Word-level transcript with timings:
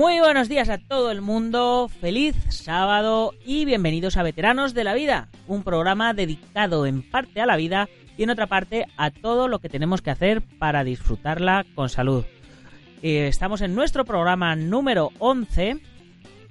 Muy 0.00 0.18
buenos 0.18 0.48
días 0.48 0.70
a 0.70 0.78
todo 0.78 1.10
el 1.10 1.20
mundo, 1.20 1.90
feliz 2.00 2.34
sábado 2.48 3.34
y 3.44 3.66
bienvenidos 3.66 4.16
a 4.16 4.22
Veteranos 4.22 4.72
de 4.72 4.82
la 4.82 4.94
Vida, 4.94 5.28
un 5.46 5.62
programa 5.62 6.14
dedicado 6.14 6.86
en 6.86 7.02
parte 7.02 7.42
a 7.42 7.44
la 7.44 7.56
vida 7.56 7.86
y 8.16 8.22
en 8.22 8.30
otra 8.30 8.46
parte 8.46 8.86
a 8.96 9.10
todo 9.10 9.46
lo 9.46 9.58
que 9.58 9.68
tenemos 9.68 10.00
que 10.00 10.10
hacer 10.10 10.40
para 10.58 10.84
disfrutarla 10.84 11.66
con 11.74 11.90
salud. 11.90 12.24
Eh, 13.02 13.26
estamos 13.28 13.60
en 13.60 13.74
nuestro 13.74 14.06
programa 14.06 14.56
número 14.56 15.10
11 15.18 15.82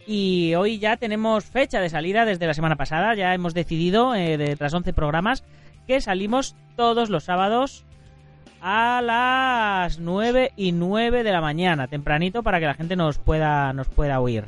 y 0.06 0.54
hoy 0.54 0.78
ya 0.78 0.98
tenemos 0.98 1.44
fecha 1.44 1.82
de 1.82 1.90
salida 1.90 2.26
desde 2.26 2.46
la 2.46 2.54
semana 2.54 2.76
pasada, 2.76 3.16
ya 3.16 3.34
hemos 3.34 3.56
decidido, 3.56 4.14
eh, 4.14 4.38
de 4.38 4.56
tras 4.58 4.76
11 4.76 4.94
programas, 4.94 5.44
que 5.88 6.02
salimos 6.02 6.56
todos 6.76 7.10
los 7.10 7.24
sábados 7.24 7.84
a 8.62 9.02
las 9.02 10.00
9 10.00 10.52
y 10.56 10.72
9 10.72 11.24
de 11.24 11.32
la 11.32 11.42
mañana, 11.42 11.88
tempranito 11.88 12.44
para 12.44 12.60
que 12.60 12.66
la 12.66 12.74
gente 12.74 12.96
nos 12.96 13.18
pueda, 13.18 13.74
nos 13.74 13.88
pueda 13.88 14.20
oír. 14.20 14.46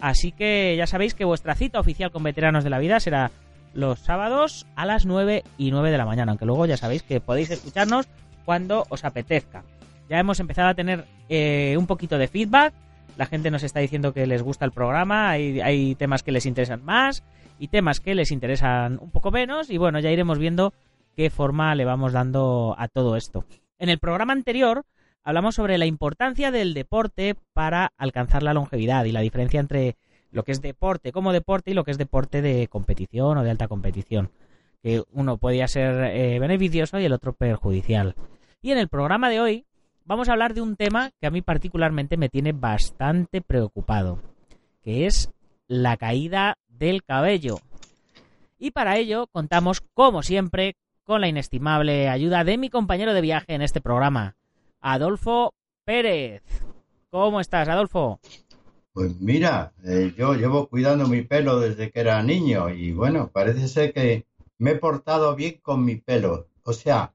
Así 0.00 0.32
que 0.32 0.74
ya 0.76 0.86
sabéis 0.86 1.14
que 1.14 1.24
vuestra 1.24 1.54
cita 1.54 1.80
oficial 1.80 2.10
con 2.10 2.22
veteranos 2.22 2.64
de 2.64 2.70
la 2.70 2.78
vida 2.78 3.00
será 3.00 3.30
los 3.74 3.98
sábados 4.00 4.66
a 4.76 4.86
las 4.86 5.06
9 5.06 5.44
y 5.56 5.70
9 5.70 5.90
de 5.90 5.98
la 5.98 6.06
mañana, 6.06 6.32
aunque 6.32 6.46
luego 6.46 6.66
ya 6.66 6.76
sabéis 6.76 7.02
que 7.02 7.20
podéis 7.20 7.50
escucharnos 7.50 8.06
cuando 8.44 8.86
os 8.88 9.04
apetezca. 9.04 9.64
Ya 10.08 10.18
hemos 10.18 10.40
empezado 10.40 10.68
a 10.68 10.74
tener 10.74 11.04
eh, 11.28 11.76
un 11.78 11.86
poquito 11.86 12.16
de 12.16 12.28
feedback, 12.28 12.72
la 13.16 13.26
gente 13.26 13.50
nos 13.50 13.62
está 13.62 13.80
diciendo 13.80 14.12
que 14.12 14.26
les 14.26 14.42
gusta 14.42 14.64
el 14.64 14.72
programa, 14.72 15.30
hay, 15.30 15.60
hay 15.60 15.94
temas 15.96 16.22
que 16.22 16.32
les 16.32 16.46
interesan 16.46 16.84
más 16.84 17.24
y 17.58 17.68
temas 17.68 18.00
que 18.00 18.14
les 18.14 18.30
interesan 18.30 18.98
un 19.02 19.10
poco 19.10 19.30
menos 19.30 19.68
y 19.70 19.76
bueno, 19.76 19.98
ya 19.98 20.10
iremos 20.10 20.38
viendo 20.38 20.72
qué 21.18 21.30
forma 21.30 21.74
le 21.74 21.84
vamos 21.84 22.12
dando 22.12 22.76
a 22.78 22.86
todo 22.86 23.16
esto. 23.16 23.44
En 23.80 23.88
el 23.88 23.98
programa 23.98 24.32
anterior 24.32 24.84
hablamos 25.24 25.56
sobre 25.56 25.76
la 25.76 25.84
importancia 25.84 26.52
del 26.52 26.74
deporte 26.74 27.34
para 27.52 27.92
alcanzar 27.96 28.44
la 28.44 28.54
longevidad 28.54 29.04
y 29.04 29.10
la 29.10 29.20
diferencia 29.20 29.58
entre 29.58 29.96
lo 30.30 30.44
que 30.44 30.52
es 30.52 30.62
deporte 30.62 31.10
como 31.10 31.32
deporte 31.32 31.72
y 31.72 31.74
lo 31.74 31.82
que 31.82 31.90
es 31.90 31.98
deporte 31.98 32.40
de 32.40 32.68
competición 32.68 33.36
o 33.36 33.42
de 33.42 33.50
alta 33.50 33.66
competición. 33.66 34.30
Que 34.80 35.02
uno 35.10 35.38
podía 35.38 35.66
ser 35.66 36.04
eh, 36.04 36.38
beneficioso 36.38 37.00
y 37.00 37.04
el 37.06 37.12
otro 37.12 37.32
perjudicial. 37.32 38.14
Y 38.62 38.70
en 38.70 38.78
el 38.78 38.86
programa 38.86 39.28
de 39.28 39.40
hoy 39.40 39.66
vamos 40.04 40.28
a 40.28 40.34
hablar 40.34 40.54
de 40.54 40.60
un 40.60 40.76
tema 40.76 41.10
que 41.20 41.26
a 41.26 41.32
mí 41.32 41.42
particularmente 41.42 42.16
me 42.16 42.28
tiene 42.28 42.52
bastante 42.52 43.40
preocupado, 43.40 44.20
que 44.84 45.06
es 45.06 45.32
la 45.66 45.96
caída 45.96 46.58
del 46.68 47.02
cabello. 47.02 47.56
Y 48.56 48.70
para 48.70 48.98
ello 48.98 49.26
contamos, 49.32 49.80
como 49.80 50.22
siempre, 50.22 50.76
con 51.08 51.22
la 51.22 51.28
inestimable 51.28 52.10
ayuda 52.10 52.44
de 52.44 52.58
mi 52.58 52.68
compañero 52.68 53.14
de 53.14 53.22
viaje 53.22 53.54
en 53.54 53.62
este 53.62 53.80
programa, 53.80 54.36
Adolfo 54.82 55.54
Pérez. 55.86 56.42
¿Cómo 57.08 57.40
estás, 57.40 57.66
Adolfo? 57.66 58.20
Pues 58.92 59.18
mira, 59.18 59.72
eh, 59.86 60.12
yo 60.18 60.34
llevo 60.34 60.68
cuidando 60.68 61.08
mi 61.08 61.22
pelo 61.22 61.60
desde 61.60 61.90
que 61.90 62.00
era 62.00 62.22
niño 62.22 62.68
y 62.68 62.92
bueno, 62.92 63.30
parece 63.32 63.68
ser 63.68 63.94
que 63.94 64.26
me 64.58 64.72
he 64.72 64.74
portado 64.74 65.34
bien 65.34 65.58
con 65.62 65.82
mi 65.82 65.96
pelo. 65.96 66.48
O 66.62 66.74
sea, 66.74 67.14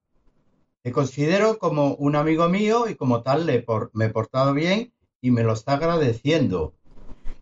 me 0.83 0.91
considero 0.91 1.59
como 1.59 1.93
un 1.93 2.15
amigo 2.15 2.49
mío 2.49 2.89
y 2.89 2.95
como 2.95 3.21
tal 3.21 3.45
le 3.45 3.63
me 3.93 4.05
he 4.05 4.09
portado 4.09 4.55
bien 4.55 4.91
y 5.21 5.29
me 5.29 5.43
lo 5.43 5.53
está 5.53 5.73
agradeciendo. 5.73 6.73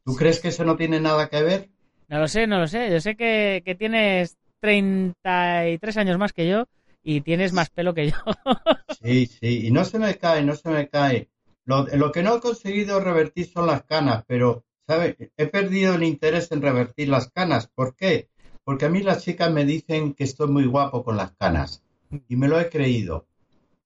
¿Tú 0.03 0.17
crees 0.17 0.41
que 0.41 0.49
eso 0.49 0.65
no 0.65 0.75
tiene 0.75 0.99
nada 0.99 1.29
que 1.29 1.43
ver? 1.43 1.69
No 2.09 2.19
lo 2.19 2.27
sé, 2.27 2.45
no 2.45 2.59
lo 2.59 2.67
sé. 2.67 2.91
Yo 2.91 2.99
sé 2.99 3.15
que, 3.15 3.61
que 3.63 3.73
tienes 3.73 4.37
33 4.61 5.97
años 5.97 6.17
más 6.17 6.31
que 6.31 6.47
yo 6.47 6.67
y 7.03 7.21
tienes 7.21 7.51
más 7.51 7.69
pelo 7.69 7.93
que 7.93 8.11
yo. 8.11 8.17
Sí, 9.01 9.25
sí, 9.25 9.65
y 9.65 9.71
no 9.71 9.83
se 9.83 9.97
me 9.97 10.15
cae, 10.19 10.43
no 10.43 10.55
se 10.55 10.69
me 10.69 10.87
cae. 10.87 11.31
Lo, 11.65 11.87
lo 11.87 12.11
que 12.11 12.21
no 12.21 12.35
he 12.35 12.39
conseguido 12.39 12.99
revertir 12.99 13.49
son 13.49 13.65
las 13.65 13.83
canas, 13.83 14.23
pero, 14.27 14.63
¿sabes? 14.85 15.15
He 15.37 15.47
perdido 15.47 15.95
el 15.95 16.03
interés 16.03 16.51
en 16.51 16.61
revertir 16.61 17.09
las 17.09 17.31
canas. 17.31 17.65
¿Por 17.65 17.95
qué? 17.95 18.29
Porque 18.63 18.85
a 18.85 18.89
mí 18.89 19.01
las 19.01 19.23
chicas 19.23 19.51
me 19.51 19.65
dicen 19.65 20.13
que 20.13 20.23
estoy 20.23 20.49
muy 20.49 20.65
guapo 20.65 21.03
con 21.03 21.17
las 21.17 21.31
canas. 21.31 21.83
Y 22.27 22.35
me 22.35 22.47
lo 22.47 22.59
he 22.59 22.69
creído. 22.69 23.25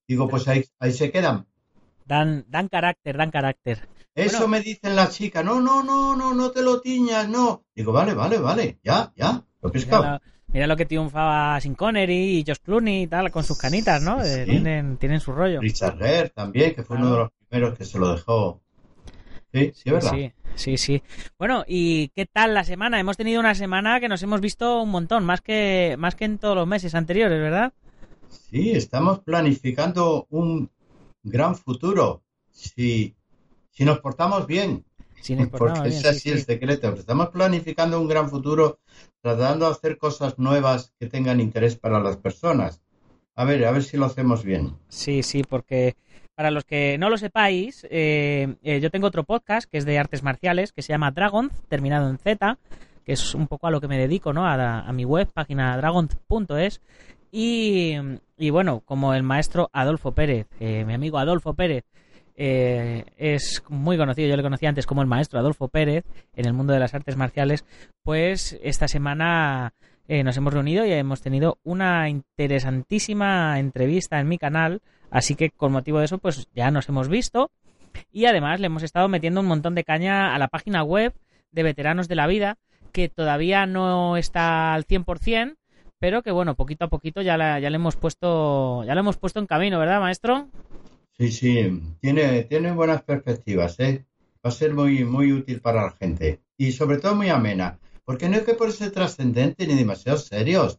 Digo, 0.06 0.28
pues 0.28 0.46
ahí, 0.48 0.64
ahí 0.78 0.92
se 0.92 1.10
quedan. 1.10 1.46
Dan, 2.04 2.44
dan 2.48 2.68
carácter, 2.68 3.16
dan 3.16 3.30
carácter. 3.30 3.88
Eso 4.14 4.48
me 4.48 4.60
dicen 4.60 4.96
las 4.96 5.14
chicas. 5.14 5.44
No, 5.44 5.60
no, 5.60 5.82
no, 5.82 6.14
no, 6.14 6.34
no 6.34 6.50
te 6.50 6.62
lo 6.62 6.82
tiñas, 6.82 7.26
no. 7.28 7.64
Digo, 7.74 7.92
vale, 7.92 8.12
vale, 8.12 8.38
vale. 8.38 8.78
Ya, 8.82 9.12
ya. 9.16 9.42
Lo 9.62 9.70
he 9.70 9.72
pescado. 9.72 10.20
Mira 10.52 10.66
lo 10.66 10.76
que 10.76 10.86
triunfaba 10.86 11.60
Sin 11.60 11.74
Connery 11.74 12.38
y 12.38 12.44
Josh 12.46 12.58
Clooney 12.62 13.02
y 13.02 13.06
tal, 13.06 13.30
con 13.30 13.44
sus 13.44 13.58
canitas, 13.58 14.00
¿no? 14.02 14.22
Eh, 14.24 14.44
tienen, 14.44 14.96
tienen 14.96 15.20
su 15.20 15.32
rollo. 15.32 15.60
Richard 15.60 15.98
Gere 15.98 16.30
también, 16.30 16.74
que 16.74 16.82
fue 16.82 16.96
uno 16.96 17.10
de 17.10 17.18
los 17.18 17.30
primeros 17.48 17.76
que 17.76 17.84
se 17.84 17.98
lo 17.98 18.14
dejó. 18.14 18.60
Sí, 19.52 19.72
sí, 19.74 19.90
¿verdad? 19.90 20.10
Sí, 20.10 20.32
sí, 20.54 20.78
sí. 20.78 21.02
Bueno, 21.38 21.64
¿y 21.66 22.08
qué 22.08 22.26
tal 22.26 22.54
la 22.54 22.64
semana? 22.64 23.00
Hemos 23.00 23.16
tenido 23.16 23.40
una 23.40 23.54
semana 23.54 24.00
que 24.00 24.08
nos 24.08 24.22
hemos 24.22 24.40
visto 24.40 24.82
un 24.82 24.90
montón, 24.90 25.24
más 25.24 25.40
que, 25.40 25.96
más 25.98 26.14
que 26.14 26.24
en 26.24 26.38
todos 26.38 26.56
los 26.56 26.66
meses 26.66 26.94
anteriores, 26.94 27.40
¿verdad? 27.40 27.72
Sí, 28.28 28.70
estamos 28.72 29.20
planificando 29.20 30.26
un 30.30 30.70
gran 31.22 31.54
futuro. 31.56 32.22
Si, 32.50 33.14
si 33.70 33.84
nos 33.84 34.00
portamos 34.00 34.46
bien. 34.46 34.84
Porque 35.50 35.88
ese 35.88 35.98
es 35.98 36.04
así 36.04 36.30
el 36.30 36.44
secreto. 36.44 36.88
Estamos 36.90 37.28
planificando 37.30 38.00
un 38.00 38.08
gran 38.08 38.28
futuro 38.28 38.78
tratando 39.20 39.66
de 39.66 39.72
hacer 39.72 39.98
cosas 39.98 40.38
nuevas 40.38 40.92
que 40.98 41.06
tengan 41.06 41.40
interés 41.40 41.76
para 41.76 42.00
las 42.00 42.16
personas. 42.16 42.82
A 43.34 43.44
ver, 43.44 43.64
a 43.64 43.70
ver 43.70 43.82
si 43.82 43.96
lo 43.96 44.06
hacemos 44.06 44.44
bien. 44.44 44.76
Sí, 44.88 45.22
sí, 45.22 45.42
porque 45.42 45.96
para 46.34 46.50
los 46.50 46.64
que 46.64 46.96
no 46.98 47.10
lo 47.10 47.18
sepáis, 47.18 47.86
eh, 47.90 48.56
eh, 48.62 48.80
yo 48.80 48.90
tengo 48.90 49.06
otro 49.06 49.24
podcast 49.24 49.70
que 49.70 49.78
es 49.78 49.84
de 49.84 49.98
artes 49.98 50.22
marciales 50.22 50.72
que 50.72 50.82
se 50.82 50.92
llama 50.92 51.10
Dragon, 51.10 51.50
terminado 51.68 52.08
en 52.08 52.18
Z, 52.18 52.58
que 53.04 53.12
es 53.12 53.34
un 53.34 53.46
poco 53.46 53.66
a 53.66 53.70
lo 53.70 53.80
que 53.80 53.88
me 53.88 53.98
dedico, 53.98 54.32
¿no? 54.32 54.46
A, 54.46 54.92
mi 54.92 55.04
web, 55.04 55.28
página 55.32 55.76
dragon.es. 55.76 56.80
Y, 57.32 57.94
y 58.36 58.50
bueno, 58.50 58.82
como 58.84 59.14
el 59.14 59.22
maestro 59.22 59.70
Adolfo 59.72 60.12
Pérez, 60.12 60.46
eh, 60.60 60.84
mi 60.84 60.94
amigo 60.94 61.18
Adolfo 61.18 61.54
Pérez, 61.54 61.84
eh, 62.36 63.04
es 63.16 63.62
muy 63.68 63.96
conocido, 63.96 64.28
yo 64.28 64.36
le 64.36 64.42
conocí 64.42 64.66
antes 64.66 64.86
como 64.86 65.00
el 65.00 65.08
maestro 65.08 65.38
Adolfo 65.38 65.68
Pérez 65.68 66.04
en 66.34 66.46
el 66.46 66.52
mundo 66.52 66.72
de 66.74 66.78
las 66.78 66.94
artes 66.94 67.16
marciales, 67.16 67.64
pues 68.02 68.58
esta 68.62 68.88
semana 68.88 69.72
eh, 70.06 70.22
nos 70.22 70.36
hemos 70.36 70.52
reunido 70.52 70.84
y 70.84 70.92
hemos 70.92 71.22
tenido 71.22 71.58
una 71.64 72.08
interesantísima 72.10 73.58
entrevista 73.58 74.20
en 74.20 74.28
mi 74.28 74.36
canal, 74.38 74.82
así 75.10 75.34
que 75.34 75.50
con 75.50 75.72
motivo 75.72 75.98
de 75.98 76.04
eso 76.04 76.18
pues 76.18 76.46
ya 76.54 76.70
nos 76.70 76.88
hemos 76.88 77.08
visto 77.08 77.50
y 78.12 78.26
además 78.26 78.60
le 78.60 78.66
hemos 78.66 78.82
estado 78.82 79.08
metiendo 79.08 79.40
un 79.40 79.46
montón 79.46 79.74
de 79.74 79.84
caña 79.84 80.34
a 80.34 80.38
la 80.38 80.48
página 80.48 80.82
web 80.82 81.14
de 81.52 81.62
Veteranos 81.62 82.06
de 82.06 82.16
la 82.16 82.26
Vida, 82.26 82.58
que 82.92 83.08
todavía 83.08 83.66
no 83.66 84.18
está 84.18 84.74
al 84.74 84.86
100%, 84.86 85.56
pero 85.98 86.22
que 86.22 86.32
bueno, 86.32 86.54
poquito 86.54 86.84
a 86.84 86.88
poquito 86.88 87.22
ya, 87.22 87.58
ya 87.58 87.70
le 87.70 87.76
hemos 87.76 87.96
puesto 87.96 88.84
ya 88.84 88.94
lo 88.94 89.00
hemos 89.00 89.16
puesto 89.16 89.40
en 89.40 89.46
camino, 89.46 89.78
¿verdad, 89.78 90.00
maestro? 90.00 90.48
Sí, 91.18 91.32
sí, 91.32 91.82
tiene, 92.00 92.44
tiene 92.44 92.72
buenas 92.72 93.02
perspectivas, 93.02 93.80
¿eh? 93.80 94.04
Va 94.44 94.50
a 94.50 94.52
ser 94.52 94.74
muy, 94.74 95.04
muy 95.04 95.32
útil 95.32 95.60
para 95.60 95.82
la 95.82 95.92
gente 95.92 96.40
y 96.58 96.72
sobre 96.72 96.98
todo 96.98 97.14
muy 97.14 97.30
amena, 97.30 97.78
porque 98.04 98.28
no 98.28 98.36
hay 98.36 98.44
que 98.44 98.54
ponerse 98.54 98.90
trascendente 98.90 99.66
ni 99.66 99.74
demasiado 99.74 100.18
serios. 100.18 100.78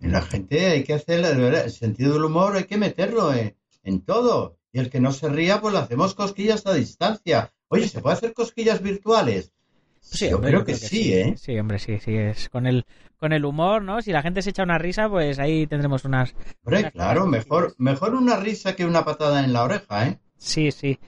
En 0.00 0.12
la 0.12 0.22
gente 0.22 0.66
hay 0.66 0.84
que 0.84 0.94
hacer 0.94 1.24
el 1.24 1.70
sentido 1.70 2.14
del 2.14 2.24
humor, 2.24 2.56
hay 2.56 2.64
que 2.64 2.76
meterlo 2.76 3.34
en, 3.34 3.56
en 3.82 4.00
todo. 4.00 4.56
Y 4.72 4.78
el 4.78 4.90
que 4.90 5.00
no 5.00 5.12
se 5.12 5.28
ría, 5.28 5.60
pues 5.60 5.74
le 5.74 5.80
hacemos 5.80 6.14
cosquillas 6.14 6.64
a 6.66 6.74
distancia. 6.74 7.52
Oye, 7.68 7.88
¿se 7.88 8.00
puede 8.00 8.16
hacer 8.16 8.32
cosquillas 8.32 8.82
virtuales? 8.82 9.52
Sí, 10.00 10.30
Yo 10.30 10.36
hombre, 10.36 10.52
creo 10.52 10.64
que 10.64 10.74
sí, 10.74 11.12
¿eh? 11.12 11.34
Sí, 11.36 11.58
hombre, 11.58 11.78
sí, 11.78 11.98
sí, 11.98 12.14
es 12.14 12.48
con 12.48 12.66
el, 12.66 12.86
con 13.18 13.32
el 13.32 13.44
humor, 13.44 13.82
¿no? 13.82 14.00
Si 14.00 14.12
la 14.12 14.22
gente 14.22 14.42
se 14.42 14.50
echa 14.50 14.62
una 14.62 14.78
risa, 14.78 15.08
pues 15.08 15.38
ahí 15.38 15.66
tendremos 15.66 16.04
unas... 16.04 16.34
Hombre, 16.64 16.80
unas 16.80 16.92
claro, 16.92 17.26
mejor, 17.26 17.74
mejor 17.78 18.14
una 18.14 18.36
risa 18.36 18.74
que 18.76 18.86
una 18.86 19.04
patada 19.04 19.44
en 19.44 19.52
la 19.52 19.64
oreja, 19.64 20.06
¿eh? 20.06 20.18
Sí, 20.38 20.70
sí. 20.70 20.98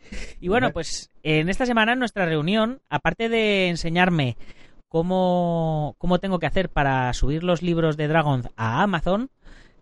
Y 0.40 0.48
bueno, 0.48 0.72
pues 0.72 1.10
en 1.22 1.48
esta 1.48 1.64
semana 1.66 1.92
en 1.92 2.00
nuestra 2.00 2.26
reunión, 2.26 2.80
aparte 2.88 3.28
de 3.28 3.68
enseñarme 3.68 4.36
cómo, 4.88 5.94
cómo 5.98 6.18
tengo 6.18 6.40
que 6.40 6.46
hacer 6.46 6.68
para 6.68 7.12
subir 7.14 7.44
los 7.44 7.62
libros 7.62 7.96
de 7.96 8.08
Dragon 8.08 8.42
a 8.56 8.82
Amazon, 8.82 9.30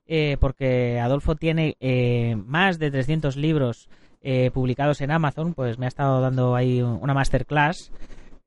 eh, 0.06 0.36
porque 0.38 1.00
Adolfo 1.00 1.34
tiene 1.34 1.76
eh, 1.80 2.36
más 2.36 2.78
de 2.78 2.90
300 2.90 3.36
libros 3.36 3.88
eh, 4.20 4.50
publicados 4.52 5.00
en 5.00 5.10
Amazon, 5.10 5.54
pues 5.54 5.78
me 5.78 5.86
ha 5.86 5.88
estado 5.88 6.20
dando 6.20 6.54
ahí 6.54 6.82
una 6.82 7.14
masterclass. 7.14 7.90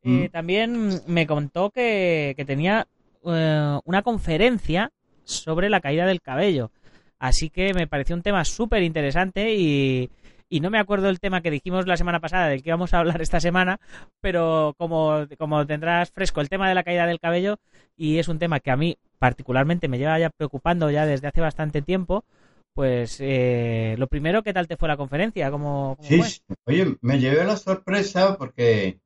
Eh, 0.03 0.09
Mm. 0.09 0.25
También 0.31 1.01
me 1.07 1.27
contó 1.27 1.69
que, 1.69 2.33
que 2.35 2.45
tenía 2.45 2.87
eh, 3.25 3.79
una 3.85 4.01
conferencia 4.01 4.91
sobre 5.23 5.69
la 5.69 5.81
caída 5.81 6.05
del 6.05 6.21
cabello. 6.21 6.71
Así 7.19 7.49
que 7.49 7.73
me 7.73 7.87
pareció 7.87 8.15
un 8.15 8.23
tema 8.23 8.43
súper 8.45 8.81
interesante 8.83 9.53
y, 9.53 10.09
y 10.49 10.59
no 10.59 10.69
me 10.71 10.79
acuerdo 10.79 11.07
el 11.09 11.19
tema 11.19 11.41
que 11.41 11.51
dijimos 11.51 11.85
la 11.87 11.97
semana 11.97 12.19
pasada 12.19 12.47
del 12.47 12.63
que 12.63 12.69
íbamos 12.69 12.93
a 12.93 12.99
hablar 12.99 13.21
esta 13.21 13.39
semana, 13.39 13.79
pero 14.21 14.73
como, 14.77 15.25
como 15.37 15.65
tendrás 15.67 16.11
fresco 16.11 16.41
el 16.41 16.49
tema 16.49 16.67
de 16.67 16.75
la 16.75 16.83
caída 16.83 17.05
del 17.05 17.19
cabello 17.19 17.57
y 17.95 18.17
es 18.17 18.27
un 18.27 18.39
tema 18.39 18.59
que 18.59 18.71
a 18.71 18.77
mí 18.77 18.97
particularmente 19.19 19.87
me 19.87 19.99
lleva 19.99 20.17
ya 20.19 20.31
preocupando 20.31 20.89
ya 20.89 21.05
desde 21.05 21.27
hace 21.27 21.41
bastante 21.41 21.83
tiempo, 21.83 22.25
pues 22.73 23.17
eh, 23.19 23.95
lo 23.99 24.07
primero, 24.07 24.41
¿qué 24.43 24.53
tal 24.53 24.67
te 24.67 24.77
fue 24.77 24.87
la 24.87 24.97
conferencia? 24.97 25.51
¿Cómo, 25.51 25.95
cómo 25.97 26.09
Sí, 26.09 26.15
fue? 26.15 26.33
sí. 26.33 26.41
Oye, 26.65 26.97
me 27.01 27.19
llevé 27.19 27.43
la 27.43 27.57
sorpresa 27.57 28.37
porque 28.37 28.99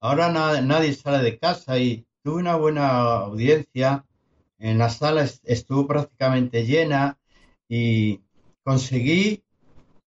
ahora 0.00 0.30
na- 0.32 0.60
nadie 0.62 0.94
sale 0.94 1.22
de 1.24 1.38
casa 1.38 1.78
y 1.78 2.06
tuve 2.22 2.40
una 2.40 2.56
buena 2.56 2.88
audiencia. 3.20 4.06
En 4.58 4.78
la 4.78 4.90
sala 4.90 5.24
est- 5.24 5.42
estuvo 5.48 5.86
prácticamente 5.86 6.66
llena 6.66 7.18
y 7.68 8.20
conseguí 8.62 9.44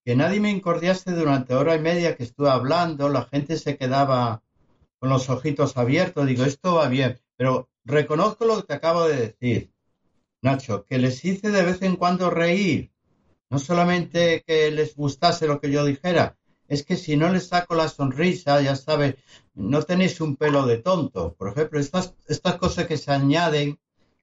que 0.05 0.15
nadie 0.15 0.39
me 0.39 0.51
incordiase 0.51 1.11
durante 1.11 1.55
hora 1.55 1.75
y 1.75 1.79
media 1.81 2.15
que 2.15 2.23
estuve 2.23 2.49
hablando. 2.49 3.09
La 3.09 3.23
gente 3.25 3.57
se 3.57 3.77
quedaba 3.77 4.43
con 4.99 5.09
los 5.09 5.29
ojitos 5.29 5.77
abiertos. 5.77 6.27
Digo, 6.27 6.45
esto 6.45 6.75
va 6.75 6.87
bien, 6.89 7.19
pero 7.37 7.69
reconozco 7.85 8.45
lo 8.45 8.57
que 8.57 8.63
te 8.67 8.73
acabo 8.75 9.05
de 9.07 9.17
decir, 9.17 9.71
Nacho, 10.41 10.85
que 10.85 10.99
les 10.99 11.23
hice 11.25 11.49
de 11.51 11.63
vez 11.63 11.81
en 11.81 11.95
cuando 11.95 12.29
reír. 12.29 12.91
No 13.49 13.59
solamente 13.59 14.43
que 14.47 14.71
les 14.71 14.95
gustase 14.95 15.47
lo 15.47 15.59
que 15.61 15.71
yo 15.71 15.85
dijera, 15.85 16.37
es 16.73 16.83
que 16.85 16.97
si 16.97 17.15
no 17.17 17.29
les 17.29 17.47
saco 17.47 17.75
la 17.75 17.87
sonrisa, 17.89 18.61
ya 18.61 18.75
sabes, 18.75 19.15
no 19.53 19.83
tenéis 19.83 20.19
un 20.21 20.35
pelo 20.35 20.65
de 20.65 20.77
tonto. 20.77 21.33
Por 21.37 21.49
ejemplo, 21.49 21.79
estas, 21.79 22.13
estas 22.27 22.55
cosas 22.55 22.87
que 22.87 22.97
se 22.97 23.11
añaden, 23.11 23.79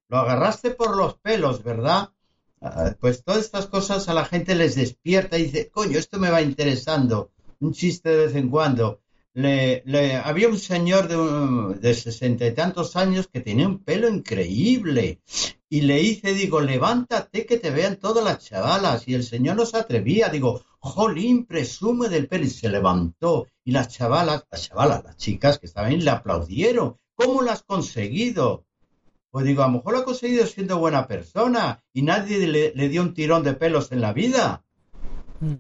lo 0.09 0.19
agarraste 0.19 0.71
por 0.71 0.97
los 0.97 1.15
pelos, 1.15 1.63
¿verdad? 1.63 2.11
Ah, 2.61 2.95
Pues 3.01 3.25
todas 3.25 3.41
estas 3.45 3.67
cosas 3.67 4.09
a 4.09 4.15
la 4.15 4.25
gente 4.25 4.55
les 4.55 4.75
despierta 4.75 5.39
y 5.39 5.45
dice, 5.45 5.71
coño, 5.71 5.99
esto 5.99 6.19
me 6.19 6.31
va 6.31 6.43
interesando. 6.43 7.31
Un 7.61 7.73
chiste 7.73 8.09
de 8.11 8.27
vez 8.27 8.35
en 8.35 8.49
cuando. 8.51 9.01
Le, 9.35 9.83
le- 9.87 10.17
había 10.17 10.49
un 10.49 10.59
señor 10.59 11.09
de, 11.09 11.79
de 11.81 11.95
sesenta 11.95 12.47
y 12.47 12.55
tantos 12.55 12.97
años 12.97 13.29
que 13.29 13.41
tenía 13.41 13.67
un 13.67 13.79
pelo 13.83 14.09
increíble. 14.09 15.21
Y 15.69 15.83
le 15.83 16.01
hice, 16.03 16.35
digo, 16.35 16.61
levántate 16.61 17.47
que 17.47 17.57
te 17.59 17.71
vean 17.71 17.97
todas 17.97 18.25
las 18.25 18.45
chavalas. 18.45 19.07
Y 19.09 19.15
el 19.15 19.23
señor 19.25 19.57
no 19.57 19.67
se 19.67 19.79
atrevía. 19.79 20.29
Digo, 20.29 20.65
jolín, 20.81 21.45
presume 21.47 22.09
del 22.09 22.27
pelo. 22.29 22.45
Y 22.45 22.51
se 22.51 22.69
levantó. 22.69 23.47
Y 23.65 23.73
las 23.73 23.89
chavalas, 23.89 24.47
las 24.51 24.69
chavalas, 24.69 25.05
las 25.05 25.17
chicas 25.17 25.59
que 25.59 25.67
estaban 25.67 25.91
ahí 25.93 26.01
le 26.01 26.11
aplaudieron. 26.11 26.97
¿Cómo 27.15 27.43
lo 27.43 27.51
has 27.51 27.63
conseguido? 27.63 28.65
Pues 29.31 29.45
digo, 29.45 29.63
a 29.63 29.67
lo 29.69 29.75
mejor 29.75 29.93
lo 29.93 29.99
ha 30.01 30.05
conseguido 30.05 30.45
siendo 30.47 30.79
buena 30.79 31.07
persona 31.07 31.85
y 31.93 32.03
nadie 32.03 32.47
le 32.49 32.89
dio 32.89 33.03
un 33.03 33.15
tirón 33.15 33.45
de 33.45 33.55
pelos 33.55 33.93
en 33.93 34.01
la 34.01 34.13
vida. 34.13 34.65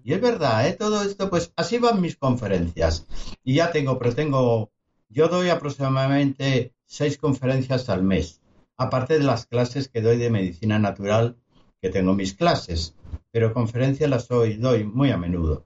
Y 0.04 0.12
es 0.12 0.20
verdad, 0.20 0.66
¿eh? 0.68 0.74
Todo 0.74 1.02
esto, 1.02 1.30
pues 1.30 1.52
así 1.56 1.78
van 1.78 2.00
mis 2.00 2.16
conferencias. 2.16 3.06
Y 3.42 3.54
ya 3.54 3.70
tengo, 3.72 3.98
pero 3.98 4.14
tengo, 4.14 4.70
yo 5.08 5.28
doy 5.28 5.48
aproximadamente 5.48 6.74
seis 6.84 7.16
conferencias 7.16 7.88
al 7.88 8.02
mes, 8.02 8.42
aparte 8.76 9.18
de 9.18 9.24
las 9.24 9.46
clases 9.46 9.88
que 9.88 10.02
doy 10.02 10.18
de 10.18 10.30
medicina 10.30 10.78
natural, 10.78 11.36
que 11.80 11.88
tengo 11.88 12.14
mis 12.14 12.34
clases, 12.34 12.94
pero 13.30 13.54
conferencias 13.54 14.10
las 14.10 14.28
doy, 14.28 14.54
doy 14.54 14.84
muy 14.84 15.10
a 15.10 15.16
menudo. 15.16 15.64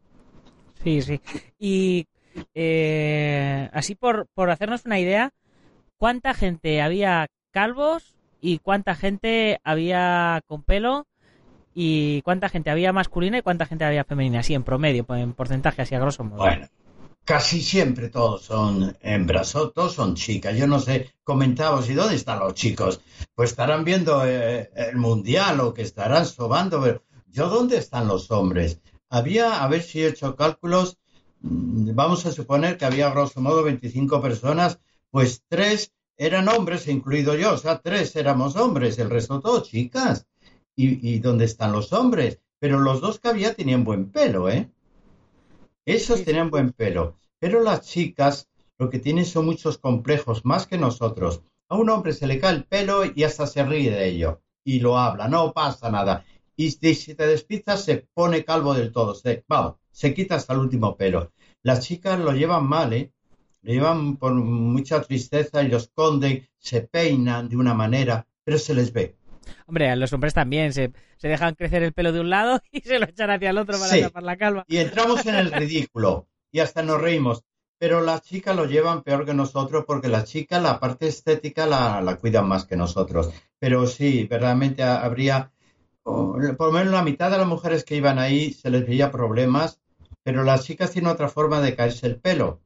Sí, 0.83 1.03
sí. 1.03 1.21
Y 1.59 2.07
eh, 2.55 3.69
así 3.73 3.95
por, 3.95 4.29
por 4.35 4.51
hacernos 4.51 4.85
una 4.85 5.01
idea, 5.01 5.33
¿cuánta 5.97 6.35
gente 6.35 6.83
había 6.83 7.27
calvos 7.51 8.15
y 8.41 8.59
cuánta 8.59 8.95
gente 8.95 9.59
había 9.65 10.43
con 10.47 10.63
pelo 10.63 11.07
y 11.75 12.23
cuánta 12.23 12.49
gente 12.49 12.71
había 12.71 12.93
masculina 12.93 13.39
y 13.39 13.43
cuánta 13.43 13.67
gente 13.67 13.85
había 13.85 14.05
femenina? 14.05 14.41
Así 14.41 14.55
en 14.55 14.63
promedio, 14.63 15.05
en 15.11 15.33
porcentaje, 15.33 15.83
así 15.83 15.95
a 15.95 16.01
grosso 16.01 16.25
modo. 16.25 16.39
Bueno, 16.39 16.69
casi 17.25 17.61
siempre 17.61 18.09
todos 18.09 18.43
son 18.43 18.97
hembras, 19.01 19.53
todos 19.53 19.93
son 19.93 20.15
chicas. 20.15 20.57
Yo 20.57 20.67
no 20.67 20.79
sé, 20.79 21.13
comentabas, 21.25 21.89
¿y 21.91 21.95
dónde 21.95 22.15
están 22.15 22.39
los 22.39 22.55
chicos? 22.55 23.01
Pues 23.35 23.51
estarán 23.51 23.85
viendo 23.85 24.25
eh, 24.25 24.71
el 24.77 24.97
mundial 24.97 25.61
o 25.61 25.75
que 25.75 25.83
estarán 25.83 26.27
sobando, 26.27 27.03
yo, 27.27 27.49
¿dónde 27.49 27.79
están 27.79 28.07
los 28.07 28.31
hombres? 28.31 28.81
Había, 29.11 29.63
a 29.63 29.69
ver 29.69 29.83
si 29.83 30.03
he 30.03 30.09
hecho 30.09 30.37
cálculos, 30.37 30.99
mm, 31.41 31.95
vamos 31.95 32.25
a 32.27 32.33
suponer 32.33 32.77
que 32.77 32.85
había 32.85 33.11
grosso 33.11 33.41
modo 33.41 33.65
25 33.65 34.21
personas, 34.21 34.79
pues 35.11 35.43
tres 35.49 35.93
eran 36.17 36.49
hombres, 36.49 36.87
incluido 36.87 37.35
yo, 37.35 37.55
o 37.55 37.59
sea, 37.59 37.81
tres 37.81 38.15
éramos 38.15 38.55
hombres, 38.57 38.99
el 38.99 39.11
resto 39.11 39.41
todos 39.41 39.69
chicas. 39.69 40.27
¿Y, 40.77 41.15
y 41.15 41.19
dónde 41.21 41.45
están 41.45 41.73
los 41.73 41.93
hombres? 41.93 42.41
Pero 42.59 42.81
los 42.81 43.01
dos 43.01 43.21
que 43.21 43.29
había 43.29 43.55
tenían 43.55 43.85
buen 43.85 44.11
pelo, 44.11 44.49
¿eh? 44.49 44.71
Esos 45.85 46.21
Sí, 46.21 46.25
tenían 46.25 46.51
buen 46.51 46.73
pelo. 46.73 47.19
Pero 47.39 47.63
las 47.63 47.83
chicas 47.83 48.49
lo 48.79 48.91
que 48.91 48.99
tienen 48.99 49.25
son 49.25 49.47
muchos 49.47 49.79
complejos, 49.79 50.45
más 50.45 50.67
que 50.67 50.79
nosotros. 50.79 51.43
A 51.69 51.77
un 51.77 51.91
hombre 51.91 52.13
se 52.13 52.27
le 52.27 52.41
cae 52.41 52.55
el 52.55 52.65
pelo 52.65 53.03
y 53.05 53.23
hasta 53.23 53.47
se 53.47 53.65
ríe 53.65 53.91
de 53.91 54.09
ello. 54.09 54.43
Y 54.65 54.81
lo 54.81 54.99
habla, 54.99 55.29
no 55.29 55.53
pasa 55.53 55.91
nada. 55.91 56.25
Y 56.57 56.71
si 56.71 56.95
si 56.95 57.15
te 57.15 57.27
despistas, 57.27 57.85
se 57.85 58.09
pone 58.15 58.45
calvo 58.45 58.75
del 58.75 58.93
todo. 58.93 59.15
Se, 59.15 59.45
vamos, 59.49 59.77
se 59.91 60.15
quita 60.15 60.37
hasta 60.37 60.55
el 60.55 60.61
último 60.61 60.97
pelo. 60.97 61.33
Las 61.63 61.81
chicas 61.81 62.19
lo 62.19 62.33
llevan 62.33 62.67
mal, 62.67 62.93
¿eh? 62.93 63.13
Lo 63.63 63.73
llevan 63.73 64.17
por 64.17 64.35
mucha 64.35 65.03
tristeza 65.03 65.63
y 65.63 65.69
lo 65.69 65.79
esconden, 65.79 66.49
se 66.59 66.83
peinan 66.83 67.49
de 67.49 67.57
una 67.57 67.75
manera, 67.75 68.27
pero 68.45 68.59
se 68.59 68.75
les 68.75 68.93
ve. 68.93 69.17
Hombre, 69.67 69.91
a 69.91 69.97
los 69.97 70.13
hombres 70.13 70.35
también 70.35 70.73
se, 70.73 70.93
se 71.17 71.29
dejan 71.29 71.55
crecer 71.55 71.83
el 71.83 71.93
pelo 71.93 72.13
de 72.13 72.21
un 72.21 72.31
lado 72.31 72.61
y 72.73 72.81
se 72.81 72.99
lo 72.99 73.07
echan 73.07 73.31
hacia 73.31 73.51
el 73.51 73.59
otro 73.59 73.79
para 73.79 73.91
Sí. 73.93 74.01
tapar 74.01 74.23
la 74.23 74.37
calva. 74.37 74.65
Y 74.69 74.79
entramos 74.79 75.25
en 75.27 75.35
el 75.37 75.51
ridículo 75.53 76.27
y 76.53 76.61
hasta 76.61 76.83
nos 76.83 77.01
reímos. 77.01 77.43
Pero 77.79 78.01
las 78.01 78.23
chicas 78.23 78.55
lo 78.57 78.67
llevan 78.67 79.03
peor 79.03 79.27
que 79.27 79.35
nosotros 79.35 79.85
porque 79.87 80.09
las 80.09 80.25
chicas 80.25 80.63
la 80.63 80.79
parte 80.81 81.09
estética 81.09 81.67
la, 81.67 82.01
la 82.01 82.17
cuidan 82.17 82.47
más 82.49 82.65
que 82.65 82.77
nosotros. 82.77 83.31
Pero 83.59 83.87
sí, 83.87 84.27
verdaderamente 84.31 84.83
ha- 84.85 85.05
habría, 85.05 85.51
oh, 86.05 86.39
por 86.57 86.69
lo 86.69 86.73
menos 86.73 86.93
la 86.93 87.03
mitad 87.03 87.31
de 87.31 87.39
las 87.39 87.47
mujeres 87.47 87.85
que 87.85 87.97
iban 87.97 88.19
ahí 88.19 88.53
se 88.53 88.71
les 88.71 88.87
veía 88.87 89.11
problemas, 89.11 89.81
pero 90.23 90.45
las 90.45 90.65
chicas 90.65 90.93
tienen 90.93 91.11
otra 91.11 91.29
forma 91.29 91.61
de 91.61 91.75
caerse 91.75 92.07
el 92.07 92.17
pelo 92.21 92.61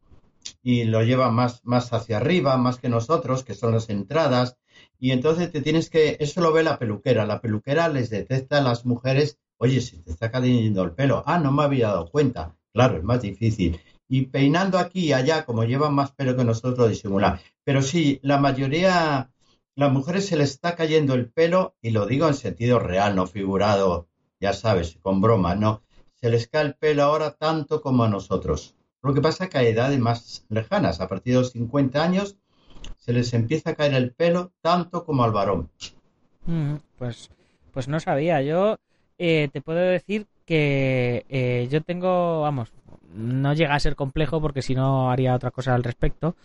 y 0.62 0.84
lo 0.84 1.02
llevan 1.02 1.34
más, 1.34 1.64
más 1.64 1.92
hacia 1.92 2.18
arriba, 2.18 2.56
más 2.58 2.78
que 2.78 2.88
nosotros, 2.88 3.42
que 3.44 3.54
son 3.54 3.72
las 3.72 3.88
entradas. 3.88 4.56
Y 4.98 5.12
entonces 5.12 5.50
te 5.52 5.60
tienes 5.60 5.90
que, 5.90 6.16
eso 6.20 6.40
lo 6.40 6.52
ve 6.52 6.62
la 6.62 6.78
peluquera. 6.78 7.26
La 7.26 7.40
peluquera 7.40 7.88
les 7.88 8.10
detecta 8.10 8.58
a 8.58 8.62
las 8.62 8.84
mujeres, 8.84 9.38
oye, 9.58 9.80
si 9.80 9.98
te 9.98 10.10
está 10.10 10.30
cayendo 10.30 10.82
el 10.82 10.92
pelo. 10.92 11.22
Ah, 11.26 11.38
no 11.38 11.52
me 11.52 11.62
había 11.62 11.88
dado 11.88 12.10
cuenta. 12.10 12.56
Claro, 12.72 12.96
es 12.96 13.04
más 13.04 13.22
difícil. 13.22 13.80
Y 14.08 14.26
peinando 14.26 14.78
aquí 14.78 15.06
y 15.06 15.12
allá, 15.12 15.44
como 15.44 15.64
llevan 15.64 15.94
más 15.94 16.12
pelo 16.12 16.36
que 16.36 16.44
nosotros, 16.44 16.88
disimular. 16.88 17.40
Pero 17.64 17.82
sí, 17.82 18.20
la 18.22 18.38
mayoría, 18.38 19.30
las 19.74 19.92
mujeres 19.92 20.26
se 20.26 20.36
les 20.36 20.50
está 20.50 20.76
cayendo 20.76 21.14
el 21.14 21.30
pelo, 21.30 21.76
y 21.82 21.90
lo 21.90 22.06
digo 22.06 22.26
en 22.26 22.34
sentido 22.34 22.78
real, 22.78 23.14
no 23.14 23.26
figurado, 23.26 24.08
ya 24.40 24.52
sabes, 24.52 24.98
con 25.02 25.20
broma, 25.20 25.54
no. 25.54 25.82
Se 26.14 26.30
les 26.30 26.48
cae 26.48 26.64
el 26.64 26.74
pelo 26.74 27.02
ahora 27.02 27.32
tanto 27.32 27.80
como 27.82 28.04
a 28.04 28.08
nosotros. 28.08 28.74
Lo 29.02 29.14
que 29.14 29.20
pasa 29.20 29.44
es 29.44 29.50
que 29.50 29.58
a 29.58 29.62
edades 29.62 29.98
más 29.98 30.44
lejanas, 30.48 31.00
a 31.00 31.08
partir 31.08 31.34
de 31.34 31.40
los 31.40 31.52
50 31.52 32.02
años, 32.02 32.36
se 33.08 33.14
les 33.14 33.32
empieza 33.32 33.70
a 33.70 33.74
caer 33.74 33.94
el 33.94 34.12
pelo 34.12 34.52
tanto 34.60 35.06
como 35.06 35.24
al 35.24 35.32
varón. 35.32 35.70
Mm, 36.44 36.74
Pues, 36.98 37.30
pues 37.72 37.88
no 37.88 38.00
sabía. 38.00 38.42
Yo 38.42 38.76
eh, 39.16 39.48
te 39.50 39.62
puedo 39.62 39.78
decir 39.78 40.26
que 40.44 41.24
eh, 41.30 41.68
yo 41.70 41.80
tengo, 41.80 42.42
vamos, 42.42 42.70
no 43.14 43.54
llega 43.54 43.74
a 43.74 43.80
ser 43.80 43.96
complejo 43.96 44.42
porque 44.42 44.60
si 44.60 44.74
no 44.74 45.10
haría 45.10 45.34
otra 45.34 45.50
cosa 45.50 45.74
al 45.74 45.84
respecto, 45.84 46.36